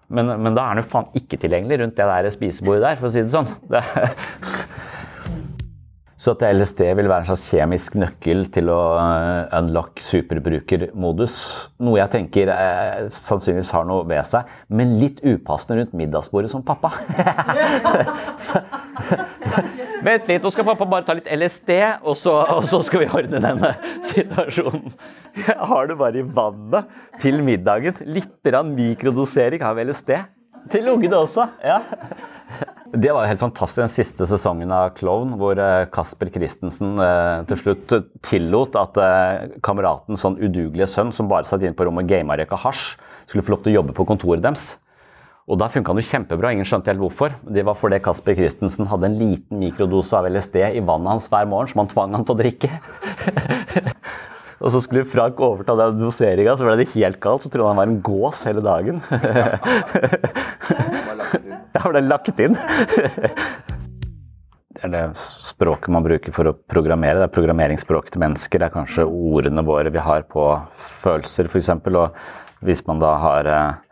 [0.08, 3.08] Men, men da er den jo faen ikke tilgjengelig rundt det der spisebordet der, for
[3.08, 3.48] å si det sånn.
[3.70, 3.82] Det,
[6.26, 11.36] så at LSD vil være en slags kjemisk nøkkel til å eh, unlock superbrukermodus,
[11.86, 16.66] noe jeg tenker eh, sannsynligvis har noe ved seg, men litt upassende rundt middagsbordet som
[16.66, 16.90] pappa.
[20.06, 21.72] Vent litt, nå skal pappa bare ta litt LSD,
[22.06, 23.72] og så, og så skal vi ordne denne
[24.12, 24.92] situasjonen.
[25.40, 26.92] Jeg har det bare i vannet
[27.22, 27.98] til middagen.
[28.06, 30.14] Litt mikrodosering av LSD.
[30.70, 31.48] Til lungene også.
[31.64, 31.82] ja.
[32.96, 37.42] Det var jo helt fantastisk den siste sesongen av Klovn, hvor eh, Kasper Christensen eh,
[37.50, 42.06] til slutt tillot at kameratens kameraten, sånn udugelige sønn, som bare satt inne på rommet
[42.06, 42.94] og gama røyka hasj,
[43.26, 44.76] skulle få lov til å jobbe på kontoret deres.
[45.46, 47.36] Og da funka jo kjempebra, ingen skjønte helt hvorfor.
[47.54, 51.46] Det var fordi Kasper Christensen hadde en liten mikrodose av LSD i vannet hans hver
[51.46, 52.70] morgen, som han tvang han til å drikke.
[54.64, 57.44] Og så skulle Frank overta den doseringa, så ble det helt galt.
[57.44, 59.02] Så trodde han var en gås hele dagen.
[61.76, 62.56] Da ble det lagt inn.
[64.76, 67.16] Det er det språket man bruker for å programmere.
[67.22, 68.60] Det er programmeringsspråket til mennesker.
[68.60, 70.44] Det er kanskje ordene våre vi har på
[70.76, 71.70] følelser, f.eks.
[71.72, 72.18] Og
[72.66, 73.85] hvis man da har eh,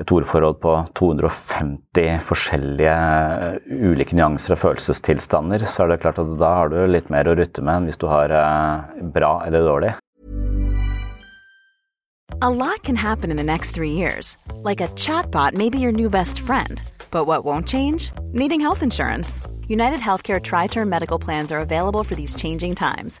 [0.00, 6.30] et ordforråd på 250 forskjellige eh, ulike nyanser og følelsestilstander, så er det klart at
[6.40, 9.68] da har du litt mer å rutte med enn hvis du har eh, bra eller
[9.68, 9.92] dårlig.
[12.42, 14.36] A lot can happen in the next three years.
[14.64, 16.82] Like a chatbot may be your new best friend.
[17.10, 18.10] But what won't change?
[18.32, 19.40] Needing health insurance.
[19.68, 23.20] United Healthcare Tri Term Medical Plans are available for these changing times.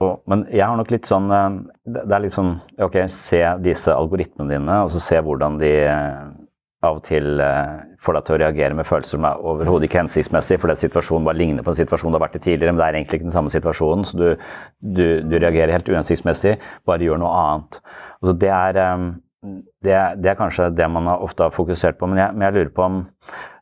[0.00, 1.48] Og, men jeg har nok litt sånn eh,
[1.84, 6.30] Det er litt sånn Ok, se disse algoritmene dine, og så se hvordan de eh,
[6.80, 10.00] av og til eh, får deg til å reagere med følelser som er overhodet ikke
[10.00, 12.86] hensiktsmessig, fordi situasjonen bare ligner på en situasjon du har vært i tidligere, men det
[12.86, 14.28] er egentlig ikke den samme situasjonen, så du,
[14.80, 16.54] du, du reagerer helt uhensiktsmessig,
[16.88, 17.76] bare gjør noe annet.
[18.22, 18.80] Altså, det, er,
[19.84, 22.72] det, det er kanskje det man ofte har fokusert på, men jeg, men jeg lurer
[22.78, 23.02] på om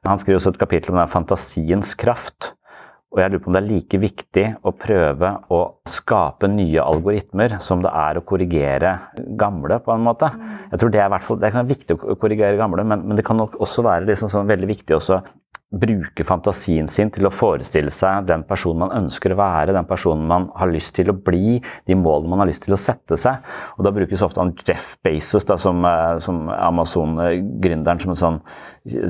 [0.06, 2.52] Han skriver også et kapittel om den fantasiens kraft.
[3.08, 7.56] Og jeg lurer på om det er like viktig å prøve å skape nye algoritmer
[7.64, 8.92] som det er å korrigere
[9.40, 10.28] gamle, på en måte.
[10.72, 13.06] Jeg tror Det er, i hvert fall, det kan være viktig å korrigere gamle, men,
[13.08, 15.22] men det kan nok også være liksom sånn veldig viktig også
[15.68, 20.24] bruke fantasien sin til å forestille seg den personen man ønsker å være, den personen
[20.30, 23.44] man har lyst til å bli, de målene man har lyst til å sette seg.
[23.76, 28.40] Og Da brukes ofte han Jeff Bezos da, som, eh, som Amazon-gründeren som en sånn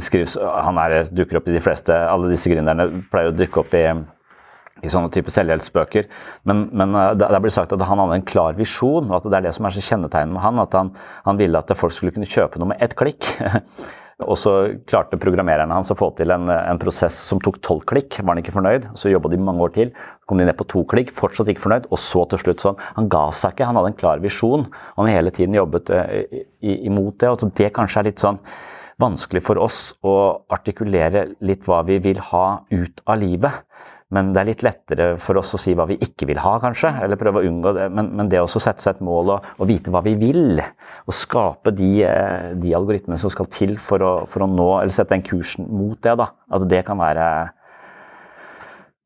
[0.03, 3.75] skrives, Han er, dukker opp i de fleste Alle disse gründerne pleier å dukke opp
[3.75, 3.87] i
[4.79, 6.07] i sånne type selvhjelpsbøker.
[6.47, 9.39] Men, men eh, det, blir sagt at han hadde en klar visjon, og at det
[9.39, 10.61] er det som er så kjennetegnet med han.
[10.63, 10.93] At han,
[11.25, 13.27] han ville at folk skulle kunne kjøpe noe med ett klikk.
[14.27, 14.53] Og så
[14.91, 18.17] klarte programmererne hans å få til en, en prosess som tok tolv klikk.
[18.19, 19.93] Var han ikke fornøyd, så jobba de mange år til.
[19.95, 22.81] Så kom de ned på to klikk, fortsatt ikke fornøyd, og så til slutt sånn.
[22.97, 24.67] Han ga seg ikke, han hadde en klar visjon.
[24.67, 26.11] Og han hele tiden jobbet uh,
[26.67, 27.31] imot det.
[27.31, 28.43] Og så det kanskje er litt sånn
[28.99, 30.17] vanskelig for oss å
[30.51, 33.63] artikulere litt hva vi vil ha ut av livet.
[34.15, 36.95] Men det er litt lettere for oss å si hva vi ikke vil ha, kanskje.
[37.05, 37.91] Eller prøve å unngå det.
[37.93, 40.63] Men, men det å sette seg et mål og, og, vite hva vi vil,
[41.05, 41.93] og skape de,
[42.63, 46.01] de algoritmene som skal til for å, for å, nå, eller sette den kursen mot
[46.05, 46.31] det, da.
[46.57, 47.29] At det kan være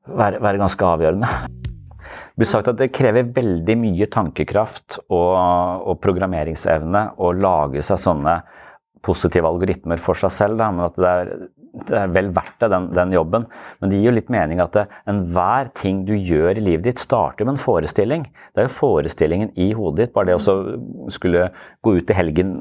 [0.07, 1.31] være, være ganske avgjørende.
[2.03, 5.33] Det blir sagt at det krever veldig mye tankekraft og,
[5.87, 8.39] og programmeringsevne å lage seg sånne
[9.05, 11.33] positive algoritmer for seg selv, da, men at det er,
[11.73, 13.47] det er vel verdt det, den, den, jobben.
[13.81, 14.77] Men det gir jo litt mening at
[15.09, 18.27] enhver ting du gjør i livet ditt, starter med en forestilling.
[18.53, 20.14] Det er jo forestillingen i hodet ditt.
[20.16, 20.57] Bare det å
[21.12, 21.49] skulle
[21.85, 22.55] gå ut i helgen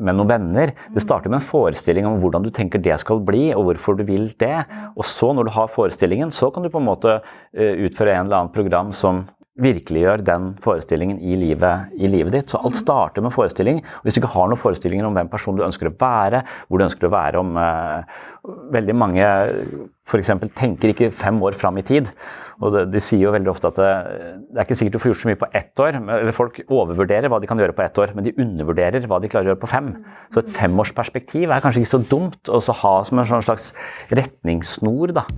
[0.00, 0.74] med noen venner.
[0.94, 4.04] Det starter med en forestilling om hvordan du tenker det skal bli, og hvorfor du
[4.08, 4.56] vil det.
[4.94, 8.28] Og så, når du har forestillingen, så kan du på en måte eh, utføre en
[8.28, 9.24] eller annen program som
[9.60, 12.52] virkeliggjør den forestillingen i livet, i livet, ditt.
[12.52, 13.80] Så alt starter med forestilling.
[13.82, 16.80] Og hvis du ikke har noen forestillinger om hvem person du ønsker å være, hvor
[16.80, 18.20] du ønsker å være om eh,
[18.72, 19.24] Veldig mange
[20.08, 20.30] f.eks.
[20.56, 22.08] tenker ikke fem år fram i tid.
[22.64, 23.90] Og det, De sier jo veldig ofte at det,
[24.46, 26.00] det, er ikke sikkert du får gjort så mye på ett år.
[26.00, 29.28] eller Folk overvurderer hva de kan gjøre på ett år, men de undervurderer hva de
[29.28, 29.92] klarer å gjøre på fem.
[30.32, 33.74] Så et femårsperspektiv er kanskje ikke så dumt å ha som en sånn slags
[34.08, 35.18] retningssnor.
[35.20, 35.28] da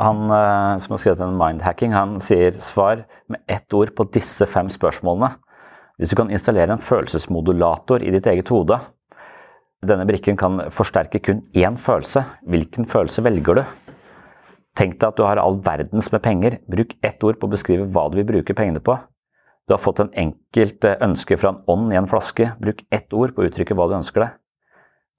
[0.00, 4.48] han eh, som har skrevet en mindhacking, han sier svar med ett ord på disse
[4.48, 5.34] fem spørsmålene.
[6.00, 8.78] Hvis du kan installere en følelsesmodulator i ditt eget hode
[9.84, 12.20] Denne brikken kan forsterke kun én følelse.
[12.44, 13.62] Hvilken følelse velger du?
[14.76, 16.58] Tenk deg at du har all verdens med penger.
[16.68, 18.98] Bruk ett ord på å beskrive hva du vil bruke pengene på.
[19.64, 22.52] Du har fått en enkelt eh, ønske fra en ånd i en flaske.
[22.60, 24.39] Bruk ett ord på å uttrykke hva du ønsker deg.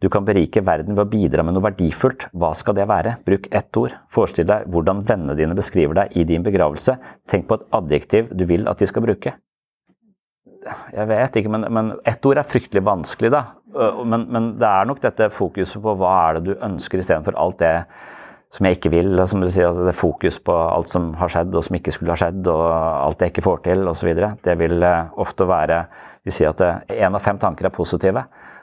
[0.01, 2.25] Du kan berike verden ved å bidra med noe verdifullt.
[2.33, 3.19] Hva skal det være?
[3.25, 3.93] Bruk ett ord.
[4.09, 6.95] Forestill deg hvordan vennene dine beskriver deg i din begravelse.
[7.29, 9.35] Tenk på et adjektiv du vil at de skal bruke.
[10.93, 13.43] Jeg vet ikke, men, men ett ord er fryktelig vanskelig, da.
[14.05, 17.61] Men, men, det er nok dette fokuset på hva er det du ønsker istedenfor alt
[17.61, 17.75] det
[18.51, 19.21] som jeg ikke vil.
[19.29, 22.13] Som du sier, det er fokus på alt som har skjedd og som ikke skulle
[22.13, 24.11] ha skjedd, og alt jeg ikke får til osv.
[24.41, 24.85] Det vil
[25.21, 25.83] ofte være
[26.21, 28.21] Vi sier at én av fem tanker er positive.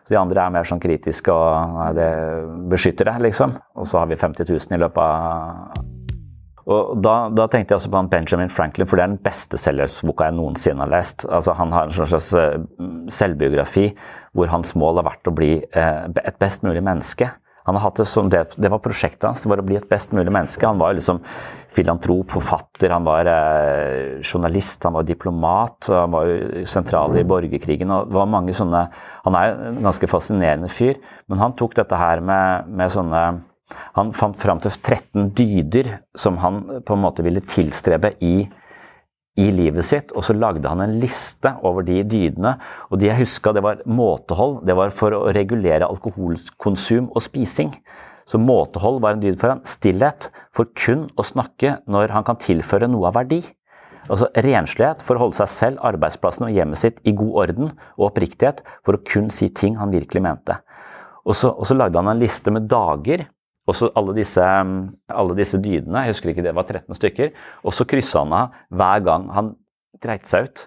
[0.08, 2.08] Så de andre er mer sånn kritiske og det
[2.72, 3.58] beskytter deg, liksom.
[3.76, 5.84] Og så har vi 50 000 i løpet av
[6.68, 10.26] og da, da, tenkte jeg også på Benjamin Franklin, for det er den beste selvhjelpsboka
[10.28, 11.24] jeg noensinne har lest.
[11.24, 12.58] Altså, han har en slags eh,
[13.14, 13.86] selvbiografi
[14.36, 17.30] hvor hans mål har vært å bli eh, et best mulig menneske.
[17.68, 19.88] Han har hatt det som det, det var prosjektet hans, det var å bli et
[19.90, 20.64] best mulig menneske.
[20.64, 21.18] Han var liksom
[21.76, 25.90] filantrop, forfatter, han var eh, journalist, han var diplomat.
[25.92, 26.32] Han var
[26.70, 27.92] sentral i borgerkrigen.
[27.92, 28.86] og det var mange sånne,
[29.24, 30.96] Han er en ganske fascinerende fyr,
[31.28, 33.42] men han tok dette her med, med sånne
[33.98, 38.48] Han fant fram til 13 dyder som han på en måte ville tilstrebe i
[39.38, 42.56] i livet sitt, og så lagde han en liste over de dydene.
[42.90, 44.64] Og de jeg huska, det var måtehold.
[44.66, 47.76] Det var for å regulere alkoholkonsum og spising.
[48.28, 49.62] Så måtehold var en dyd for han.
[49.68, 53.40] Stillhet for kun å snakke når han kan tilføre noe av verdi.
[54.08, 58.10] Altså Renslighet for å holde seg selv, arbeidsplassen og hjemmet sitt i god orden, og
[58.10, 60.56] oppriktighet for å kun si ting han virkelig mente.
[61.28, 63.26] Og så, og så lagde han en liste med dager
[63.68, 64.44] og så alle disse,
[65.12, 68.58] alle disse dydene, jeg husker ikke det var 13 stykker, og så kryssa han av
[68.72, 69.52] hver gang han
[70.04, 70.64] dreit seg ut.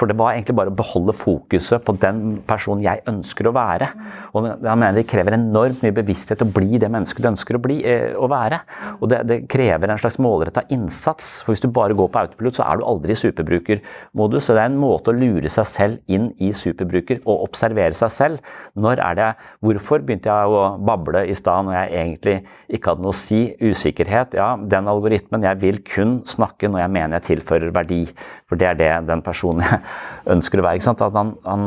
[0.00, 3.90] For det var egentlig bare å beholde fokuset på den personen jeg ønsker å være.
[4.32, 7.60] Og jeg mener Det krever enormt mye bevissthet å bli det mennesket du ønsker å,
[7.60, 8.62] bli, eh, å være.
[9.02, 11.42] Og det, det krever en slags målretta innsats.
[11.44, 14.46] For hvis du bare går på autopilot, så er du aldri i superbrukermodus.
[14.46, 18.16] Så det er en måte å lure seg selv inn i superbruker og observere seg
[18.16, 18.52] selv.
[18.72, 19.30] Når er det,
[19.62, 22.36] Hvorfor begynte jeg å bable i stad når jeg egentlig
[22.72, 23.42] ikke hadde noe å si?
[23.60, 24.34] Usikkerhet.
[24.40, 25.44] Ja, den algoritmen.
[25.44, 28.06] Jeg vil kun snakke når jeg mener jeg tilfører verdi.
[28.52, 29.80] For det er det den personen jeg
[30.36, 30.76] ønsker å være.
[30.76, 31.00] ikke sant?
[31.16, 31.64] Han, han,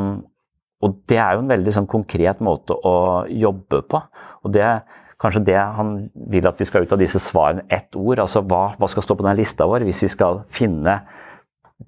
[0.86, 4.01] og det er jo en veldig sånn, konkret måte å jobbe på.
[4.45, 4.83] Og det er
[5.21, 5.95] kanskje det han
[6.29, 7.65] vil at vi skal ut av disse svarene.
[7.73, 8.21] Ett ord.
[8.21, 10.99] altså hva, hva, skal stå på den lista vår hvis vi skal finne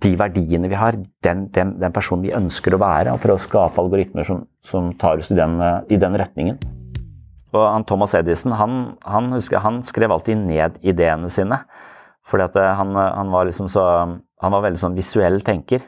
[0.03, 3.79] de verdiene vi har, den, den, den personen vi ønsker å være, for å skape
[3.79, 5.61] algoritmer som, som tar oss i den,
[5.93, 6.57] i den, retningen.
[7.53, 8.73] Og han, Thomas Edison han,
[9.05, 11.61] han, husker, han skrev alltid ned ideene sine.
[12.27, 13.85] Fordi han, han, var liksom så
[14.41, 15.85] han var veldig sånn visuell tenker.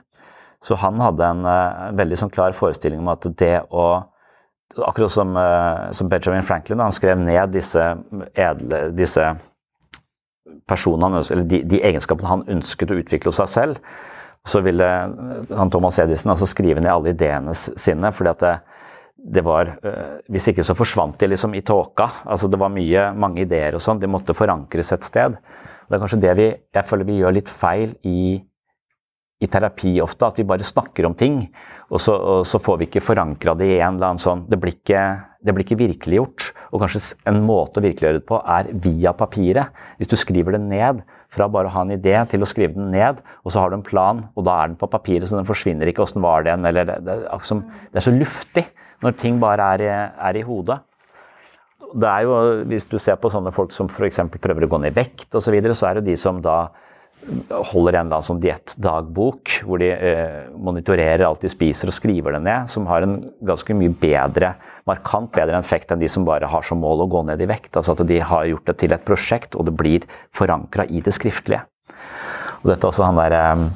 [0.65, 3.89] Så han hadde en uh, veldig sånn klar forestilling om at det å
[4.85, 7.81] Akkurat som, uh, som Benjamin Franklin, han skrev ned disse
[8.37, 9.23] edle disse
[10.69, 13.79] personene, eller de, de, egenskapene han ønsket å utvikle hos seg selv.
[14.45, 14.85] Så ville
[15.49, 18.13] han Thomas Edison altså skrive ned alle ideene sine.
[18.13, 18.53] fordi at det,
[19.17, 19.73] det var,
[20.29, 22.11] Hvis ikke så forsvant de liksom i tåka.
[22.29, 23.99] altså Det var mye, mange ideer og sånn.
[23.99, 25.41] De måtte forankres et sted.
[25.89, 28.37] Det er kanskje det vi, jeg føler vi gjør litt feil i,
[29.41, 30.29] i terapi ofte.
[30.29, 31.41] At vi bare snakker om ting,
[31.89, 34.59] og så, og så får vi ikke forankra det i en eller annen sånn Det
[34.61, 35.05] blir ikke,
[35.41, 36.51] det blir ikke virkeliggjort.
[36.69, 39.73] Og kanskje en måte å virkeliggjøre det på er via papiret.
[39.97, 41.01] Hvis du skriver det ned,
[41.33, 43.77] fra bare å ha en idé til å skrive den ned, og så har du
[43.77, 46.05] en plan, og da er den på papiret, så den forsvinner ikke.
[46.05, 46.65] Åssen var den?
[46.65, 48.65] Eller det, det, er det, er så luftig
[49.05, 49.83] når ting bare er,
[50.17, 50.79] er i hodet.
[51.93, 52.35] Det er jo,
[52.69, 54.21] Hvis du ser på sånne folk som f.eks.
[54.37, 56.69] prøver å gå ned i vekt osv., så, videre, så er det de som da
[57.69, 62.69] holder en sånn diettdagbok, hvor de eh, monitorerer alt de spiser og skriver det ned,
[62.71, 64.53] som har en ganske mye bedre,
[64.89, 67.75] markant bedre effekt enn de som bare har som mål å gå ned i vekt.
[67.75, 71.13] Altså at de har gjort det til et prosjekt, og det blir forankra i det
[71.17, 71.65] skriftlige.
[72.63, 73.67] Og dette også han der, eh,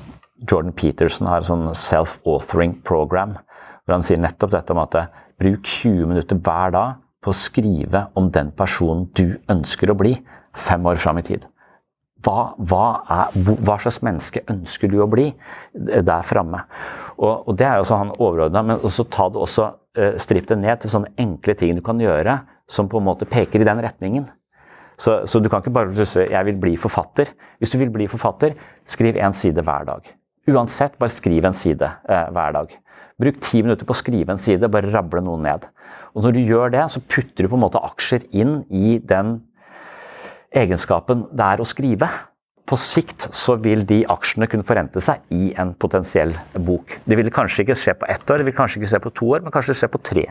[0.50, 3.38] Jordan Peterson har sånn self-authoring program,
[3.84, 5.12] hvor han sier nettopp dette om at eh,
[5.42, 10.18] bruk 20 minutter hver dag på å skrive om den personen du ønsker å bli
[10.54, 11.48] fem år fram i tid
[12.24, 13.34] hva, hva, er,
[13.66, 15.30] hva, slags menneske ønsker du å bli
[15.74, 16.64] der framme?
[17.18, 19.68] Og, og, det er jo så han overordna, men også ta det også,
[20.00, 23.28] uh, stripp det ned til sånne enkle ting du kan gjøre som på en måte
[23.30, 24.30] peker i den retningen.
[24.98, 27.34] Så, så du kan ikke bare si 'jeg vil bli forfatter'.
[27.60, 28.54] Hvis du vil bli forfatter,
[28.86, 30.08] skriv én side hver dag.
[30.48, 32.70] Uansett, bare skriv en side eh, hver dag.
[33.20, 35.66] Bruk ti minutter på å skrive en side, bare rable noe ned.
[36.14, 39.40] Og når du gjør det, så putter du på en måte aksjer inn i den
[40.54, 42.10] egenskapen det er å skrive.
[42.70, 46.32] På sikt så vil de aksjene kunne forrente seg i en potensiell
[46.64, 46.94] bok.
[47.04, 49.32] Det vil kanskje ikke skje på ett år, det vil kanskje ikke skje på to
[49.36, 50.24] år, men kanskje skje på tre,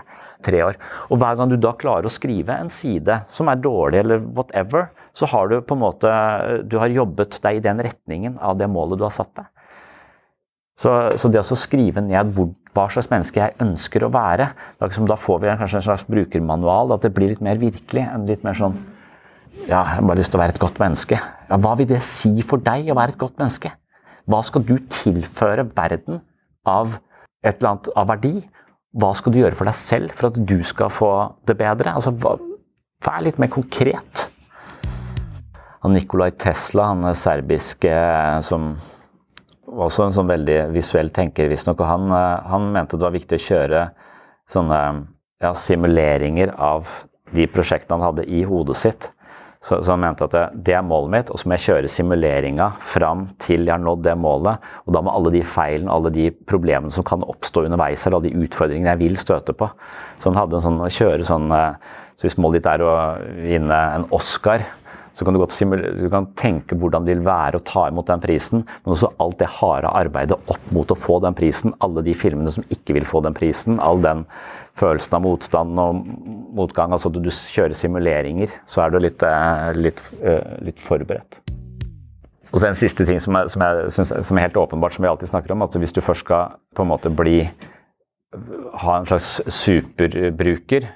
[0.46, 0.78] tre år.
[1.10, 4.88] Og hver gang du da klarer å skrive en side som er dårlig eller whatever,
[5.12, 6.12] så har du på en måte
[6.72, 9.50] du har jobbet deg i den retningen av det målet du har satt deg.
[10.80, 14.48] Så, så det å skrive ned hvor, hva slags menneske jeg ønsker å være,
[14.80, 18.26] da, da får vi kanskje en slags brukermanual, at det blir litt mer virkelig enn
[18.30, 18.78] litt mer sånn
[19.62, 21.18] ja, jeg har bare lyst til å være et godt menneske.
[21.20, 23.70] Ja, hva vil det si for deg å være et godt menneske?
[24.26, 26.22] Hva skal du tilføre verden
[26.66, 26.96] av
[27.44, 28.32] et eller annet av verdi?
[28.96, 31.12] Hva skal du gjøre for deg selv for at du skal få
[31.48, 31.94] det bedre?
[31.94, 32.14] Altså,
[33.02, 34.28] Vær litt mer konkret.
[35.90, 37.94] Nikolai Tesla, han er serbiske
[38.46, 38.91] som var
[39.66, 41.80] også en sånn veldig visuell tenker, visstnok.
[41.80, 42.12] Og han,
[42.48, 43.86] han mente det var viktig å kjøre
[44.50, 44.78] sånne
[45.42, 46.88] ja, simuleringer av
[47.32, 49.08] de prosjektene han hadde i hodet sitt.
[49.62, 51.90] Så, så, han mente at det, det, er målet mitt, og så må jeg kjøre
[51.90, 54.70] simuleringa fram til jeg har nådd det målet.
[54.86, 58.32] Og da må alle de feilene, alle de problemene som kan oppstå underveis, eller alle
[58.32, 59.70] de utfordringene jeg vil støte på.
[60.18, 62.90] Så han hadde en sånn, kjøre sånn eh, Så hvis målet ditt er å
[63.38, 64.66] vinne en Oscar,
[65.12, 65.58] så kan du godt
[65.98, 69.38] du kan tenke hvordan det vil være å ta imot den prisen, men også alt
[69.42, 71.74] det harde arbeidet opp mot å få den prisen.
[71.84, 73.80] Alle de filmene som ikke vil få den prisen.
[73.80, 74.24] all den
[74.80, 75.98] følelsen av motstand og
[76.56, 76.94] motgang.
[76.94, 81.40] Altså at du kjører simuleringer, så er du litt, eh, litt, eh, litt forberedt.
[82.52, 85.08] Og så En siste ting som er, som, er, som er, helt åpenbart, som vi
[85.08, 85.62] alltid snakker om.
[85.62, 87.50] at Hvis du først skal på en måte bli
[88.74, 90.88] ha en slags superbruker,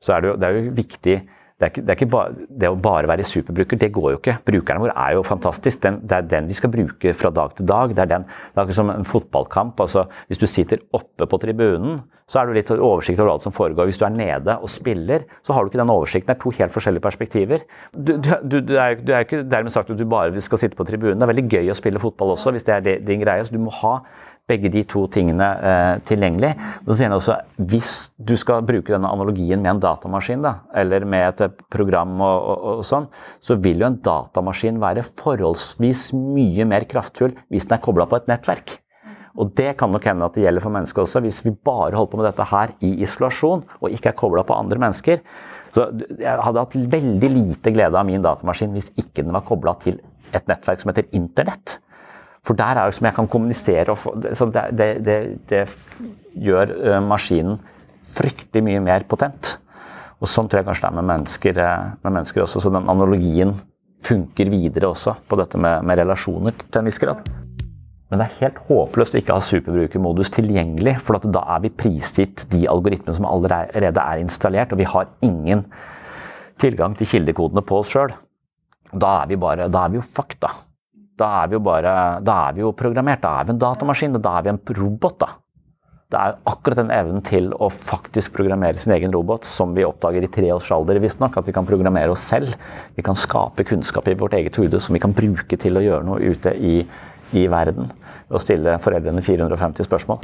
[0.00, 1.28] så er det jo, det er jo viktig
[1.64, 4.36] det, ikke, det, bare, det å bare være superbruker, det går jo ikke.
[4.46, 5.80] Brukeren vår er jo fantastisk.
[5.84, 7.94] Den, det er den vi skal bruke fra dag til dag.
[7.94, 9.80] Det er, den, det er ikke som en fotballkamp.
[9.80, 13.52] altså Hvis du sitter oppe på tribunen, så er du litt oversikt over alt som
[13.54, 13.88] foregår.
[13.88, 16.30] Hvis du er nede og spiller, så har du ikke den oversikten.
[16.30, 17.64] Det er to helt forskjellige perspektiver.
[17.92, 21.18] Du, du, du er, er ikke dermed sagt at du bare skal sitte på tribunen.
[21.20, 23.44] Det er veldig gøy å spille fotball også, hvis det er din greie.
[23.44, 23.98] Så du må ha
[24.50, 26.52] begge de to tingene eh, tilgjengelig.
[26.84, 27.38] Så sier han også
[27.70, 32.18] hvis du skal bruke denne analogien med en datamaskin, da, eller med et eh, program
[32.20, 33.08] og, og, og, sånn,
[33.44, 38.20] så vil jo en datamaskin være forholdsvis mye mer kraftfull hvis den er kobla på
[38.20, 38.78] et nettverk.
[39.34, 41.22] Og det kan nok hende at det gjelder for mennesker også.
[41.24, 44.54] Hvis vi bare holder på med dette her i isolasjon og ikke er kobla på
[44.54, 45.24] andre mennesker.
[45.74, 45.88] Så
[46.20, 49.98] jeg hadde hatt veldig lite glede av min datamaskin hvis ikke den var kobla til
[50.34, 51.80] et nettverk som heter Internett.
[52.44, 53.94] For der er det som jeg kan kommunisere.
[53.94, 55.18] Og det, det, det,
[55.48, 55.62] det,
[56.34, 57.60] gjør eh, maskinen
[58.14, 59.54] fryktelig mye mer potent.
[60.20, 62.60] Og sånn tror jeg kanskje det er med mennesker, eh, med mennesker også.
[62.64, 63.54] Så den analogien
[64.04, 67.22] funker videre også på dette med, med relasjoner til en viss grad.
[68.10, 72.44] Men det er helt håpløst å ikke ha superbrukermodus tilgjengelig, for da er vi prisgitt
[72.52, 75.64] de algoritmene som allerede er installert, og vi har ingen
[76.60, 78.12] tilgang til kildekodene på oss sjøl.
[78.92, 80.52] Da da er vi jo fucked, da
[81.20, 81.94] da er vi jo bare
[82.24, 83.22] Da er vi jo programmert.
[83.22, 85.30] Da er vi en datamaskin, og da er vi en robot, da.
[86.14, 90.26] Det er akkurat den evnen til å faktisk programmere sin egen robot som vi oppdager
[90.26, 91.38] i tre års alder, visstnok.
[91.40, 92.54] At vi kan programmere oss selv.
[92.94, 96.06] Vi kan skape kunnskap i vårt eget hode som vi kan bruke til å gjøre
[96.06, 96.76] noe ute i,
[97.34, 97.90] i verden.
[98.30, 100.22] Og stille foreldrene 450 spørsmål.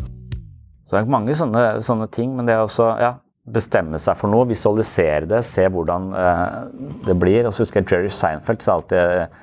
[0.87, 3.15] Så det er mange sånne, sånne ting, men det er også ja,
[3.51, 6.47] bestemme seg for noe, visualisere det, se hvordan eh,
[7.07, 7.47] det blir.
[7.47, 9.39] Og så husker jeg Jerry Seinfeld sa alltid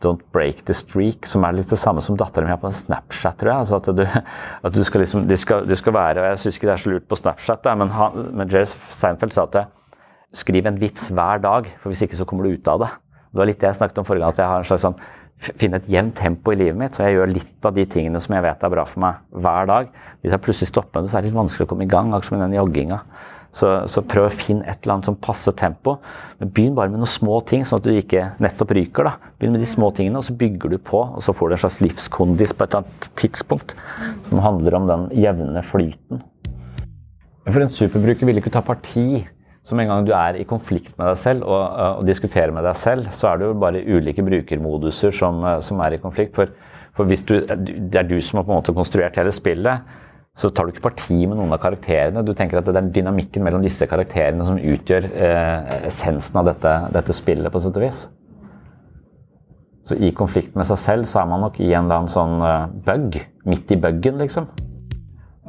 [0.00, 3.36] Don't break the streak, som er litt det samme som datteren min har på Snapchat,
[3.40, 3.64] tror jeg.
[3.66, 4.04] Altså at du,
[4.68, 6.82] at du skal liksom, du, skal, du skal være, og Jeg syns ikke det er
[6.84, 9.62] så lurt på Snapchat, da, men, han, men Jerry Seinfeld sa at
[10.40, 12.90] skriv en vits hver dag, for hvis ikke så kommer du ut av det.
[13.30, 15.00] Det var litt det jeg snakket om forrige gang, at jeg har en slags sånn
[15.40, 16.96] finne et jevnt tempo i livet mitt.
[16.96, 19.68] Så jeg gjør litt av de tingene som jeg vet er bra for meg hver
[19.70, 19.92] dag.
[20.20, 22.28] Hvis jeg plutselig stopper det, så er det litt vanskelig å komme i gang, akkurat
[22.28, 23.00] som i den jogginga.
[23.56, 25.96] Så, så, prøv å finne et eller annet som passer tempo.
[26.38, 29.08] Men begynn bare med noen små ting, sånn at du ikke nettopp ryker.
[29.08, 29.32] da.
[29.40, 31.02] Begynn med de små tingene, og så bygger du på.
[31.02, 33.74] Og så får du en slags livskondis på et eller annet tidspunkt
[34.28, 36.22] som handler om den jevne flyten.
[37.48, 39.24] For en superbruker vil ikke ta parti.
[39.70, 41.60] Med en gang du er i konflikt med deg selv og,
[42.00, 45.94] og diskuterer med deg selv, så er det jo bare ulike brukermoduser som, som er
[45.94, 46.34] i konflikt.
[46.34, 46.50] For,
[46.96, 49.84] for hvis du, det er du som har på en måte konstruert hele spillet,
[50.40, 52.22] så tar du ikke parti med noen av karakterene.
[52.24, 56.72] Du tenker at det er dynamikken mellom disse karakterene som utgjør eh, essensen av dette,
[56.94, 58.00] dette, spillet, på sett og vis.
[59.84, 62.40] Så i konflikt med seg selv så er man nok i en eller annen sånn
[62.40, 63.18] uh, bug.
[63.48, 64.48] Midt i bugen, liksom.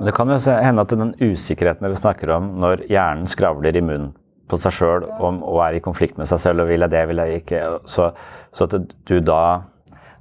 [0.02, 4.12] Det kan jo hende at den usikkerheten dere snakker om når hjernen skravler i munnen
[4.52, 7.22] på seg sjøl og er i konflikt med seg selv og vil jeg det, vil
[7.22, 8.10] jeg ikke, så,
[8.52, 9.44] så at du da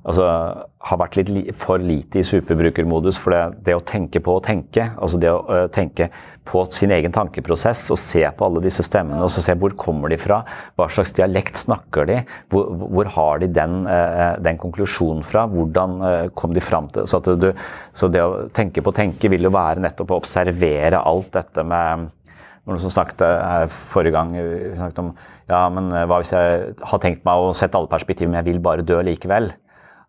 [0.08, 0.26] altså,
[0.90, 3.18] har vært litt for lite i superbrukermodus.
[3.20, 6.10] For det, det, å tenke på å tenke, altså det å uh, tenke
[6.50, 10.10] på sin egen tankeprosess og se på alle disse stemmene og så se hvor kommer
[10.10, 10.40] de fra,
[10.80, 12.16] hva slags dialekt snakker de,
[12.50, 17.06] hvor, hvor har de den, uh, den, konklusjonen fra, hvordan uh, kom de fram til
[17.10, 17.50] så, du,
[17.94, 21.66] så det å tenke på å tenke vil jo være nettopp å observere alt dette
[21.66, 22.08] med
[22.66, 25.14] noen som snakket her forrige gang vi snakket om
[25.50, 28.60] ja, men hva hvis jeg har tenkt meg å sette alle perspektiver, men jeg vil
[28.62, 29.48] bare dø likevel.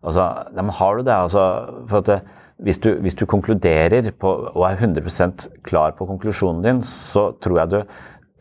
[0.02, 1.14] Altså, ja, har du det?
[1.14, 1.42] Altså,
[1.88, 2.20] for at det,
[2.62, 7.58] hvis, du, hvis du konkluderer på, og er 100% klar på konklusjonen din, så tror
[7.58, 7.82] jeg du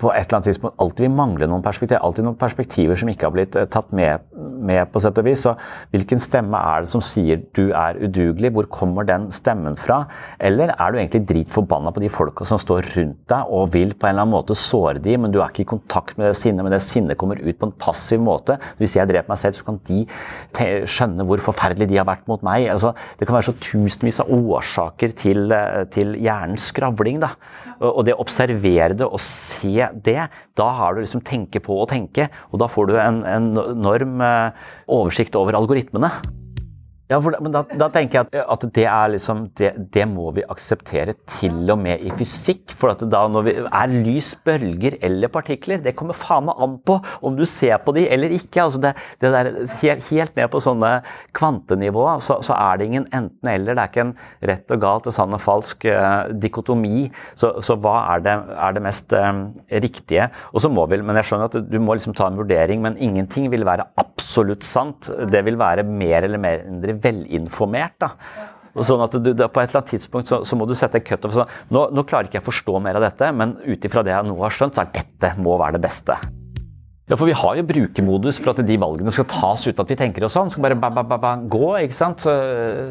[0.01, 2.01] på et eller annet tidspunkt alltid vil mangle noen perspektiver.
[2.01, 5.43] Alltid noen perspektiver som ikke har blitt eh, tatt med, med, på sett og vis.
[5.45, 5.53] Så
[5.93, 8.53] hvilken stemme er det som sier du er udugelig?
[8.55, 10.03] Hvor kommer den stemmen fra?
[10.41, 14.07] Eller er du egentlig dritforbanna på de folka som står rundt deg og vil på
[14.07, 16.63] en eller annen måte såre de, men du er ikke i kontakt med det sinnet,
[16.65, 18.57] men det sinnet kommer ut på en passiv måte.
[18.81, 20.05] Hvis jeg dreper meg selv, så kan de
[20.89, 22.67] skjønne hvor forferdelig de har vært mot meg.
[22.73, 27.21] Altså, det kan være så tusenvis av årsaker til, eh, til hjernens skravling.
[27.21, 27.35] da.
[27.81, 30.27] Og det å observere det og se det,
[30.57, 32.29] da har du liksom tenke på å tenke.
[32.53, 36.11] Og da får du en, en enorm eh, oversikt over algoritmene.
[37.11, 38.85] Ja, for, men da, da, tenker jeg at, at det,
[39.17, 42.71] liksom, det, det må vi akseptere til og med i fysikk.
[42.79, 46.95] For da når vi er lys, bølger eller partikler, det kommer faen meg an på
[47.27, 48.63] om du ser på de eller ikke.
[48.63, 49.49] Altså det, det der,
[49.81, 50.93] helt, helt, ned på sånne
[51.35, 53.75] kvantenivåer så, så, er det ingen enten-eller.
[53.75, 54.15] Det er ikke en
[54.53, 57.09] rett og galt og sann og falsk uh, dikotomi.
[57.35, 59.43] Så, så, hva er det, er det mest um,
[59.83, 60.29] riktige?
[60.55, 62.95] Og så må vi, men jeg skjønner at du må liksom ta en vurdering, men
[63.03, 65.11] ingenting vil være absolutt sant.
[65.27, 67.97] Det vil være mer eller mindre velinformert.
[68.01, 68.13] da.
[68.71, 71.35] Sånn at du, På et eller annet tidspunkt så, så må du sette cutoff.
[71.35, 74.29] Sånn, nå, nå klarer ikke jeg forstå mer av dette, men ut ifra det jeg
[74.29, 76.15] nå har skjønt, så er dette må være det beste.
[77.11, 79.99] Ja, for Vi har jo brukermodus for at de valgene skal tas uten at vi
[79.99, 80.51] tenker oss sånn.
[80.53, 82.23] Skal bare ba, ba, ba, ba, gå, ikke sant?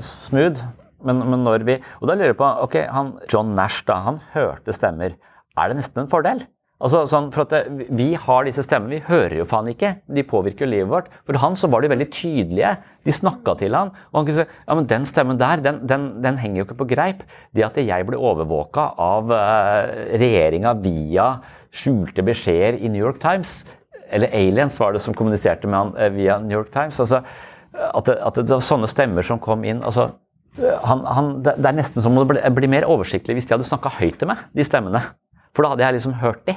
[0.04, 0.60] Smooth.
[1.00, 4.20] Men, men, når vi Og da lurer jeg på ok, han, John Nash da, han
[4.34, 5.14] hørte stemmer.
[5.56, 6.44] Er det nesten en fordel?
[6.80, 9.98] Altså, sånn, for at Vi har disse stemmene, vi hører jo faen ikke.
[10.08, 11.10] De påvirker livet vårt.
[11.28, 12.70] For han så var de veldig tydelige.
[13.04, 16.06] De snakka til han, og han kunne si ja, men den stemmen der, den, den,
[16.24, 17.22] den henger jo ikke på greip.
[17.56, 21.28] Det at jeg ble overvåka av uh, regjeringa via
[21.72, 23.62] skjulte beskjeder i New York Times,
[24.10, 27.22] eller aliens var det som kommuniserte med han uh, via New York Times altså,
[27.72, 30.08] at, det, at det var sånne stemmer som kom inn altså,
[30.58, 33.94] han, han, det, er nesten som om det ble mer oversiktlig hvis de hadde snakka
[34.00, 35.04] høyt til meg, de stemmene.
[35.54, 36.56] For da hadde jeg liksom hørt de.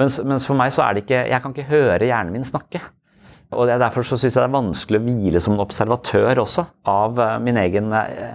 [0.00, 2.80] Mens, mens, for meg så er det ikke Jeg kan ikke høre hjernen min snakke.
[3.54, 6.66] Og det, Derfor så syns jeg det er vanskelig å hvile som en observatør også
[6.90, 8.34] av uh, min egen uh,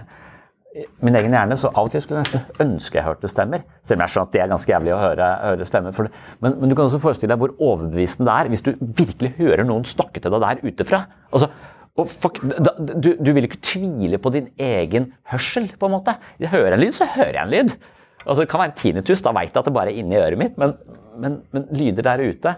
[1.02, 3.64] min egen hjerne, så Av og til skulle jeg nesten ønske jeg hørte stemmer.
[3.82, 6.10] Selv om jeg skjønner at det er ganske jævlig å høre, høre stemmer.
[6.38, 9.66] Men, men, du kan også forestille deg hvor overbevisende det er hvis du virkelig hører
[9.66, 11.02] noen snakke til deg der utefra.
[11.34, 11.50] Altså,
[11.98, 16.14] da, du, du, vil ikke tvile på din egen hørsel, på en måte.
[16.40, 17.74] Jeg hører en lyd, så hører jeg en lyd.
[18.22, 20.56] Altså, det kan være tinnitus, da veit jeg at det bare er inni øret mitt,
[20.60, 20.76] men,
[21.20, 22.54] men, men, lyder der ute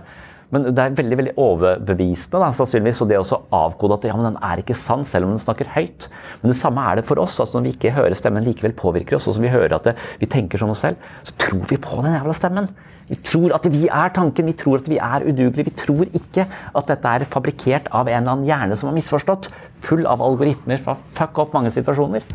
[0.52, 2.98] men det er veldig veldig overbevisende, da, sannsynligvis.
[3.00, 5.70] Og det å avkode at ja, men den er ikke sann, selv om den snakker
[5.72, 6.10] høyt.
[6.42, 7.38] Men det samme er det for oss.
[7.40, 9.94] altså Når vi ikke hører stemmen likevel påvirker oss, og som vi hører at det,
[10.20, 12.68] vi tenker som oss selv, så tror vi på den jævla stemmen.
[13.08, 15.70] Vi tror at vi er tanken, vi tror at vi er udugelige.
[15.70, 19.48] Vi tror ikke at dette er fabrikkert av en eller annen hjerne som har misforstått.
[19.88, 22.28] Full av algoritmer fra fuck opp mange situasjoner.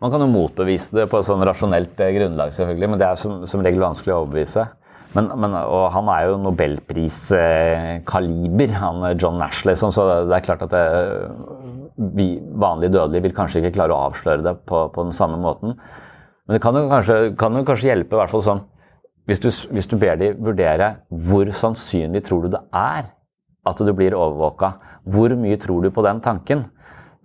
[0.00, 3.20] Man kan jo motbevise det på et sånn rasjonelt eh, grunnlag, selvfølgelig, men det er
[3.20, 4.66] som, som regel vanskelig å overbevise.
[5.16, 10.64] Men, men, og han er jo nobelpriskaliber, han John Nash, liksom, så det er klart
[10.66, 10.84] at det,
[12.18, 12.26] vi
[12.60, 15.68] vanlige dødelige vil kanskje ikke klare å avsløre det på, på den samme måten.
[16.46, 18.62] Men det kan jo kanskje, kan jo kanskje hjelpe, i hvert fall sånn
[19.26, 20.88] hvis du, hvis du ber dem vurdere
[21.26, 23.02] hvor sannsynlig tror du det er
[23.66, 24.68] at du blir overvåka,
[25.10, 26.60] hvor mye tror du på den tanken?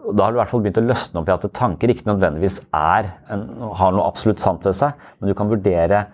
[0.01, 2.59] da har du i hvert fall begynt å løsne opp i at tanker ikke nødvendigvis
[2.73, 3.45] er en,
[3.77, 6.05] har noe absolutt sant ved seg, men du kan vurdere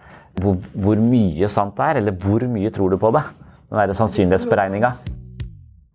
[0.41, 3.23] hvor, hvor mye sant det er, eller hvor mye tror du på det?
[3.67, 4.91] Den derre sannsynlighetsberegninga.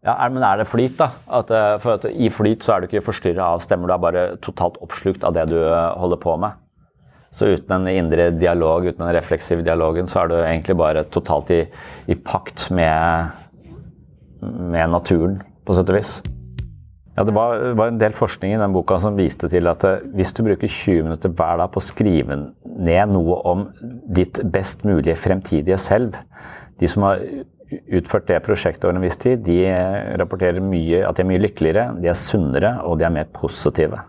[0.03, 1.13] Ja, men er det flyt, da?
[1.31, 4.03] At, eh, for at I flyt så er du ikke forstyrra av stemmer, du er
[4.03, 6.59] bare totalt oppslukt av det du eh, holder på med.
[7.33, 11.55] Så uten en indre dialog, uten den refleksive dialogen, så er du egentlig bare totalt
[11.55, 11.63] i,
[12.11, 13.31] i pakt med,
[14.43, 16.19] med naturen, på sett og vis.
[17.17, 20.05] Ja, Det var, var, en del forskning i den boka som viste til at eh,
[20.17, 23.67] hvis du bruker 20 minutter hver dag på å skrive ned noe om
[24.17, 26.17] ditt best mulige fremtidige selv
[26.81, 27.21] De som har
[27.93, 29.61] utført det prosjektet over en viss tid, de
[30.21, 34.01] rapporterer mye, at de er mye lykkeligere, de er sunnere og de er mer positive.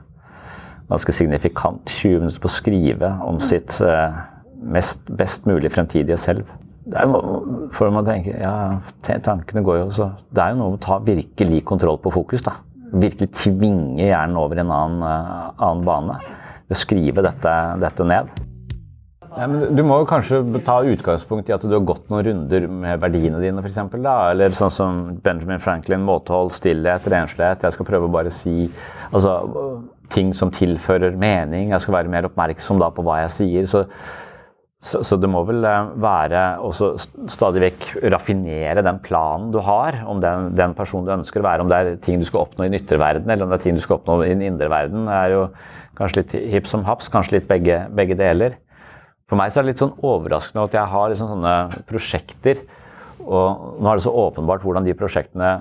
[0.89, 1.87] Ganske signifikant.
[1.87, 4.19] 20 minutter på å skrive om sitt eh,
[4.63, 6.51] mest, best mulig fremtidige selv.
[6.83, 7.15] Det er,
[7.75, 10.99] for man tenker, ja, tankene går jo så Det er jo noe med å ta
[11.03, 12.43] virkelig kontroll på fokus.
[12.43, 12.57] da
[12.93, 16.17] virkelig tvinge hjernen over en annen, uh, annen bane.
[16.69, 18.31] Ved å skrive dette, dette ned.
[19.33, 22.99] Ja, du må jo kanskje ta utgangspunkt i at du har gått noen runder med
[23.01, 23.79] verdiene dine, f.eks.
[23.97, 27.65] Eller sånn som Benjamin Franklin, måtehold, stillhet, renslighet.
[27.65, 28.67] Jeg skal prøve å bare si
[29.09, 29.39] altså,
[30.13, 31.71] ting som tilfører mening.
[31.73, 33.71] Jeg skal være mer oppmerksom da på hva jeg sier.
[33.71, 33.87] Så
[34.83, 40.01] så, så, det må vel eh, være å stadig vekk raffinere den planen du har
[40.11, 41.63] om den, den, personen du ønsker å være.
[41.63, 43.63] Om det er ting du skal oppnå i den ytre verden, eller om det er
[43.63, 45.07] ting du skal oppnå i den indre verden.
[45.07, 45.45] Det er jo
[45.99, 48.57] kanskje litt hipp som haps, kanskje litt begge, begge deler.
[49.31, 52.65] For meg så er det litt sånn overraskende at jeg har liksom sånne prosjekter,
[53.23, 55.53] og nå er det så åpenbart hvordan de prosjektene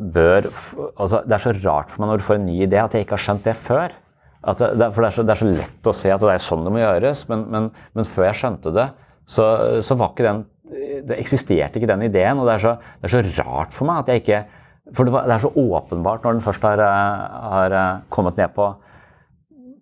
[0.00, 2.94] bør altså Det er så rart for meg når du får en ny idé, at
[2.94, 3.92] jeg ikke har skjønt det før.
[4.40, 6.62] Det, for det er, så, det er, så, lett å se at det er sånn
[6.64, 7.66] det må gjøres, men, men,
[7.96, 8.86] men før jeg skjønte det,
[9.28, 9.46] så,
[9.84, 10.46] så, var ikke den
[11.10, 12.40] Det eksisterte ikke den ideen.
[12.40, 14.40] Og det er så, det er så rart for meg at jeg ikke
[14.96, 17.76] For det, er så åpenbart når den først har, har,
[18.10, 18.72] kommet ned på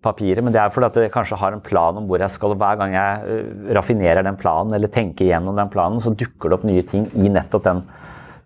[0.03, 2.53] papiret, men det er fordi at jeg kanskje har en plan om hvor jeg skal.
[2.53, 6.51] og Hver gang jeg uh, raffinerer den planen eller tenker gjennom den planen, så dukker
[6.51, 7.81] det opp nye ting i nettopp den,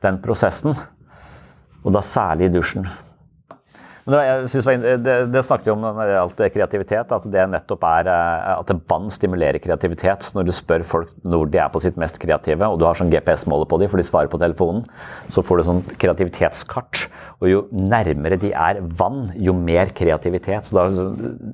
[0.01, 0.77] den prosessen.
[1.83, 2.87] Og da særlig i dusjen.
[4.03, 7.85] Men det, jeg det, det, snakket vi om når det gjaldt kreativitet, at det nettopp
[7.87, 10.27] er eh, at vann stimulerer kreativitet.
[10.35, 13.13] Når du spør folk når de er på sitt mest kreative, og du har sånn
[13.13, 14.83] GPS-måler på dem, for de svarer på telefonen,
[15.31, 17.05] så får du sånn kreativitetskart.
[17.39, 20.67] Og jo nærmere de er vann, jo mer kreativitet.
[20.67, 20.87] Så da,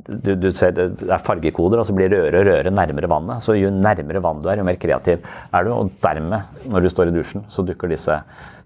[0.09, 3.45] du, du ser, det er fargekoder, og så blir røde røre nærmere vannet.
[3.45, 5.21] Så jo nærmere vann du er, jo mer kreativ
[5.53, 5.75] er du.
[5.75, 8.23] Og dermed, når du står i dusjen, så dukker disse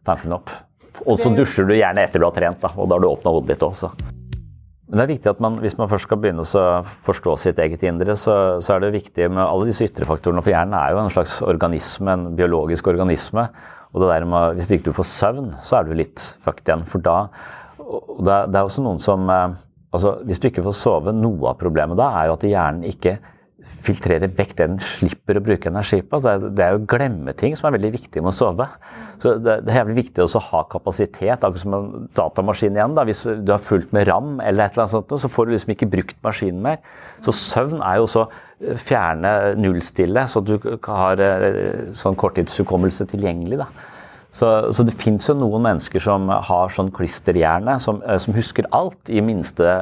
[0.08, 0.52] tankene opp.
[1.06, 3.34] Og så dusjer du gjerne etter du har trent, da, og da har du åpna
[3.34, 3.90] hodet ditt også.
[4.94, 6.68] Men det er viktig at man, hvis man først skal begynne å
[7.08, 10.44] forstå sitt eget indre, så, så, er det viktig med alle disse ytre faktorene.
[10.46, 13.48] For hjernen er jo en slags organisme, en biologisk organisme.
[13.94, 16.86] Og det der med, hvis ikke du får søvn, så er du litt fucked igjen.
[16.90, 17.18] For da
[17.80, 19.56] det, er også noen som eh,
[19.94, 23.18] altså Hvis du ikke får sove, noe av problemet da er jo at hjernen ikke
[23.84, 26.20] filtrere vekk det den slipper å bruke energi på.
[26.20, 28.68] Altså, det er jo glemmeting som er veldig viktig med å sove.
[29.24, 32.96] Så det, er jævlig viktig å ha kapasitet, akkurat som en datamaskin igjen.
[32.98, 33.06] Da.
[33.08, 35.76] Hvis du har fulgt med RAM, eller et eller annet sånt, så får du liksom
[35.76, 36.82] ikke brukt maskinen mer.
[37.24, 40.58] Så søvn er jo også eh, fjerne nullstille, så du
[40.88, 43.64] har eh, sånn korttidshukommelse tilgjengelig.
[43.64, 43.72] da.
[44.34, 48.68] Så, så, det fins jo noen mennesker som har sånn klisterhjerne, som, eh, som husker
[48.74, 49.76] alt i minste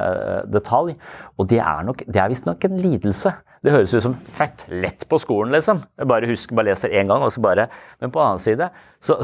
[0.52, 0.94] detalj.
[1.40, 3.32] Og det er, nok, er visstnok en lidelse.
[3.62, 5.84] Det høres ut som fett lett på skolen, liksom.
[5.98, 7.68] Jeg bare husker, bare leser én gang, og så bare
[8.00, 8.68] Men på annen side
[9.02, 9.20] så,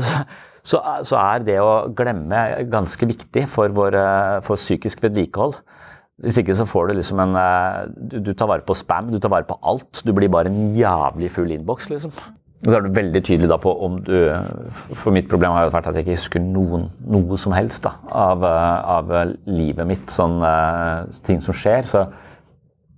[0.62, 3.99] så, så, er det å glemme ganske viktig for, vår,
[4.47, 5.59] for psykisk vedlikehold.
[6.22, 7.36] Hvis ikke så får du liksom en
[7.95, 10.03] du, du, tar vare på spam, du tar vare på alt.
[10.07, 12.14] Du blir bare en jævlig full innboks, liksom.
[12.59, 14.16] Og så er du veldig tydelig da på om du
[14.99, 17.95] For mitt problem har jo vært at jeg ikke husker noen, noe som helst da,
[18.11, 19.12] av, av
[19.47, 20.11] livet mitt.
[20.11, 20.43] Sånn
[21.26, 21.86] ting som skjer.
[21.86, 22.07] Så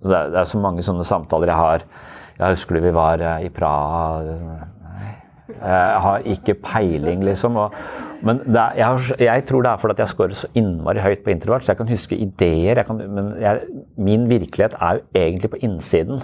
[0.03, 1.87] det er, det er, så mange sånne samtaler jeg har.
[2.39, 4.21] Jeg husker du vi var eh, i Praha
[5.51, 7.59] Jeg har ikke peiling, liksom.
[7.61, 7.75] Og,
[8.25, 11.65] men er, jeg, jeg, tror det er fordi jeg scorer så innmari høyt på introvert,
[11.65, 12.81] så jeg kan huske ideer.
[12.87, 13.61] Kan, men jeg,
[13.97, 16.23] min virkelighet er jo egentlig på innsiden.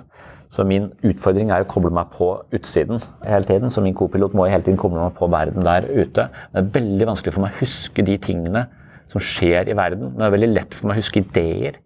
[0.50, 3.70] Så min utfordring er å koble meg på utsiden hele tiden.
[3.74, 6.30] Så min kopilot må hele tiden koble meg på verden der ute.
[6.32, 8.64] Det er veldig vanskelig for meg å huske de tingene
[9.12, 10.16] som skjer i verden.
[10.16, 11.82] Det er veldig lett for meg å huske ideer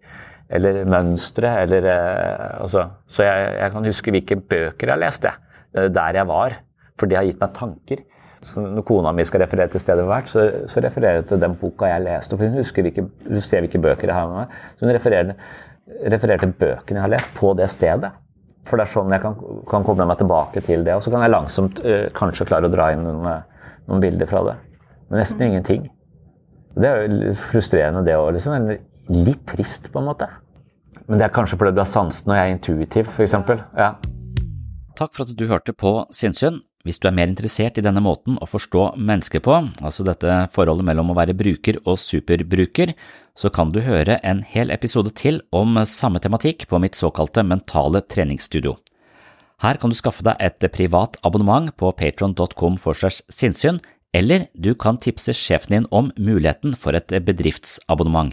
[0.52, 1.54] eller mønstre.
[1.64, 5.34] Eller, eh, altså, så jeg, jeg, kan huske hvilke bøker jeg leste,
[5.72, 6.58] der jeg var.
[7.00, 8.02] For det har gitt meg tanker.
[8.42, 11.54] Så når kona mi skal referere til stedet hvert, så, så refererer jeg til den
[11.60, 12.36] boka jeg leste.
[12.36, 14.56] For hun husker hvilke, hun ser hvilke bøker jeg har med meg.
[14.74, 15.54] Så hun refererer,
[16.10, 18.10] refererer til bøkene jeg har lest, på det stedet.
[18.66, 19.38] For det er sånn jeg kan,
[19.70, 20.96] kan koble meg tilbake til det.
[20.98, 23.46] Og så kan jeg langsomt øh, kanskje klare å dra inn noen,
[23.86, 24.56] noen, bilder fra det.
[25.08, 25.86] Men nesten ingenting.
[26.74, 28.32] Det er jo frustrerende, det òg.
[28.34, 28.70] Liksom.
[29.22, 30.30] Litt trist, på en måte.
[31.12, 33.34] Men det er kanskje fordi du er sansen og jeg er intuitiv, f.eks.
[33.76, 33.90] Ja.
[34.96, 36.62] Takk for at du hørte på Sinnsyn.
[36.88, 40.88] Hvis du er mer interessert i denne måten å forstå mennesker på, altså dette forholdet
[40.88, 42.94] mellom å være bruker og superbruker,
[43.36, 48.00] så kan du høre en hel episode til om samme tematikk på mitt såkalte mentale
[48.02, 48.72] treningsstudio.
[49.62, 53.84] Her kan du skaffe deg et privat abonnement på patron.com for segs sinnssyn,
[54.16, 58.32] eller du kan tipse sjefen din om muligheten for et bedriftsabonnement.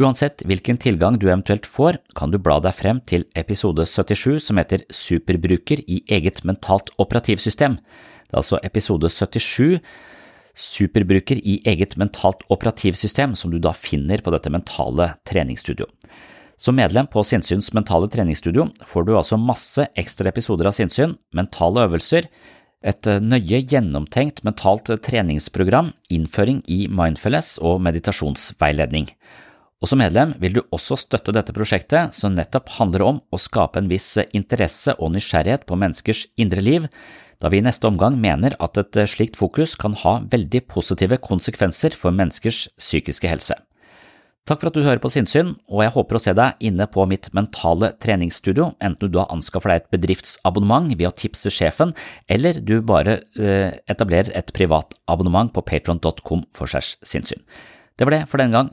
[0.00, 4.56] Uansett hvilken tilgang du eventuelt får, kan du bla deg frem til episode 77 som
[4.56, 7.74] heter Superbruker i eget mentalt operativsystem.
[7.76, 9.76] Det er altså episode 77
[10.56, 15.84] Superbruker i eget mentalt operativsystem som du da finner på dette mentale treningsstudio.
[16.60, 21.84] Som medlem på Sinnsyns mentale treningsstudio får du altså masse ekstra episoder av sinnssyn, mentale
[21.84, 22.28] øvelser,
[22.80, 29.12] et nøye gjennomtenkt mentalt treningsprogram, innføring i mindfulness og meditasjonsveiledning.
[29.80, 33.80] Og Som medlem vil du også støtte dette prosjektet, som nettopp handler om å skape
[33.80, 36.88] en viss interesse og nysgjerrighet på menneskers indre liv,
[37.40, 41.96] da vi i neste omgang mener at et slikt fokus kan ha veldig positive konsekvenser
[41.96, 43.56] for menneskers psykiske helse.
[44.48, 47.04] Takk for at du hører på Sinnsyn, og jeg håper å se deg inne på
[47.08, 51.92] mitt mentale treningsstudio, enten du har anskaffer deg et bedriftsabonnement ved å tipse sjefen,
[52.28, 57.40] eller du bare eh, etablerer et privat abonnement på patron.com for segs sinnssyn.
[57.96, 58.72] Det var det for denne gang.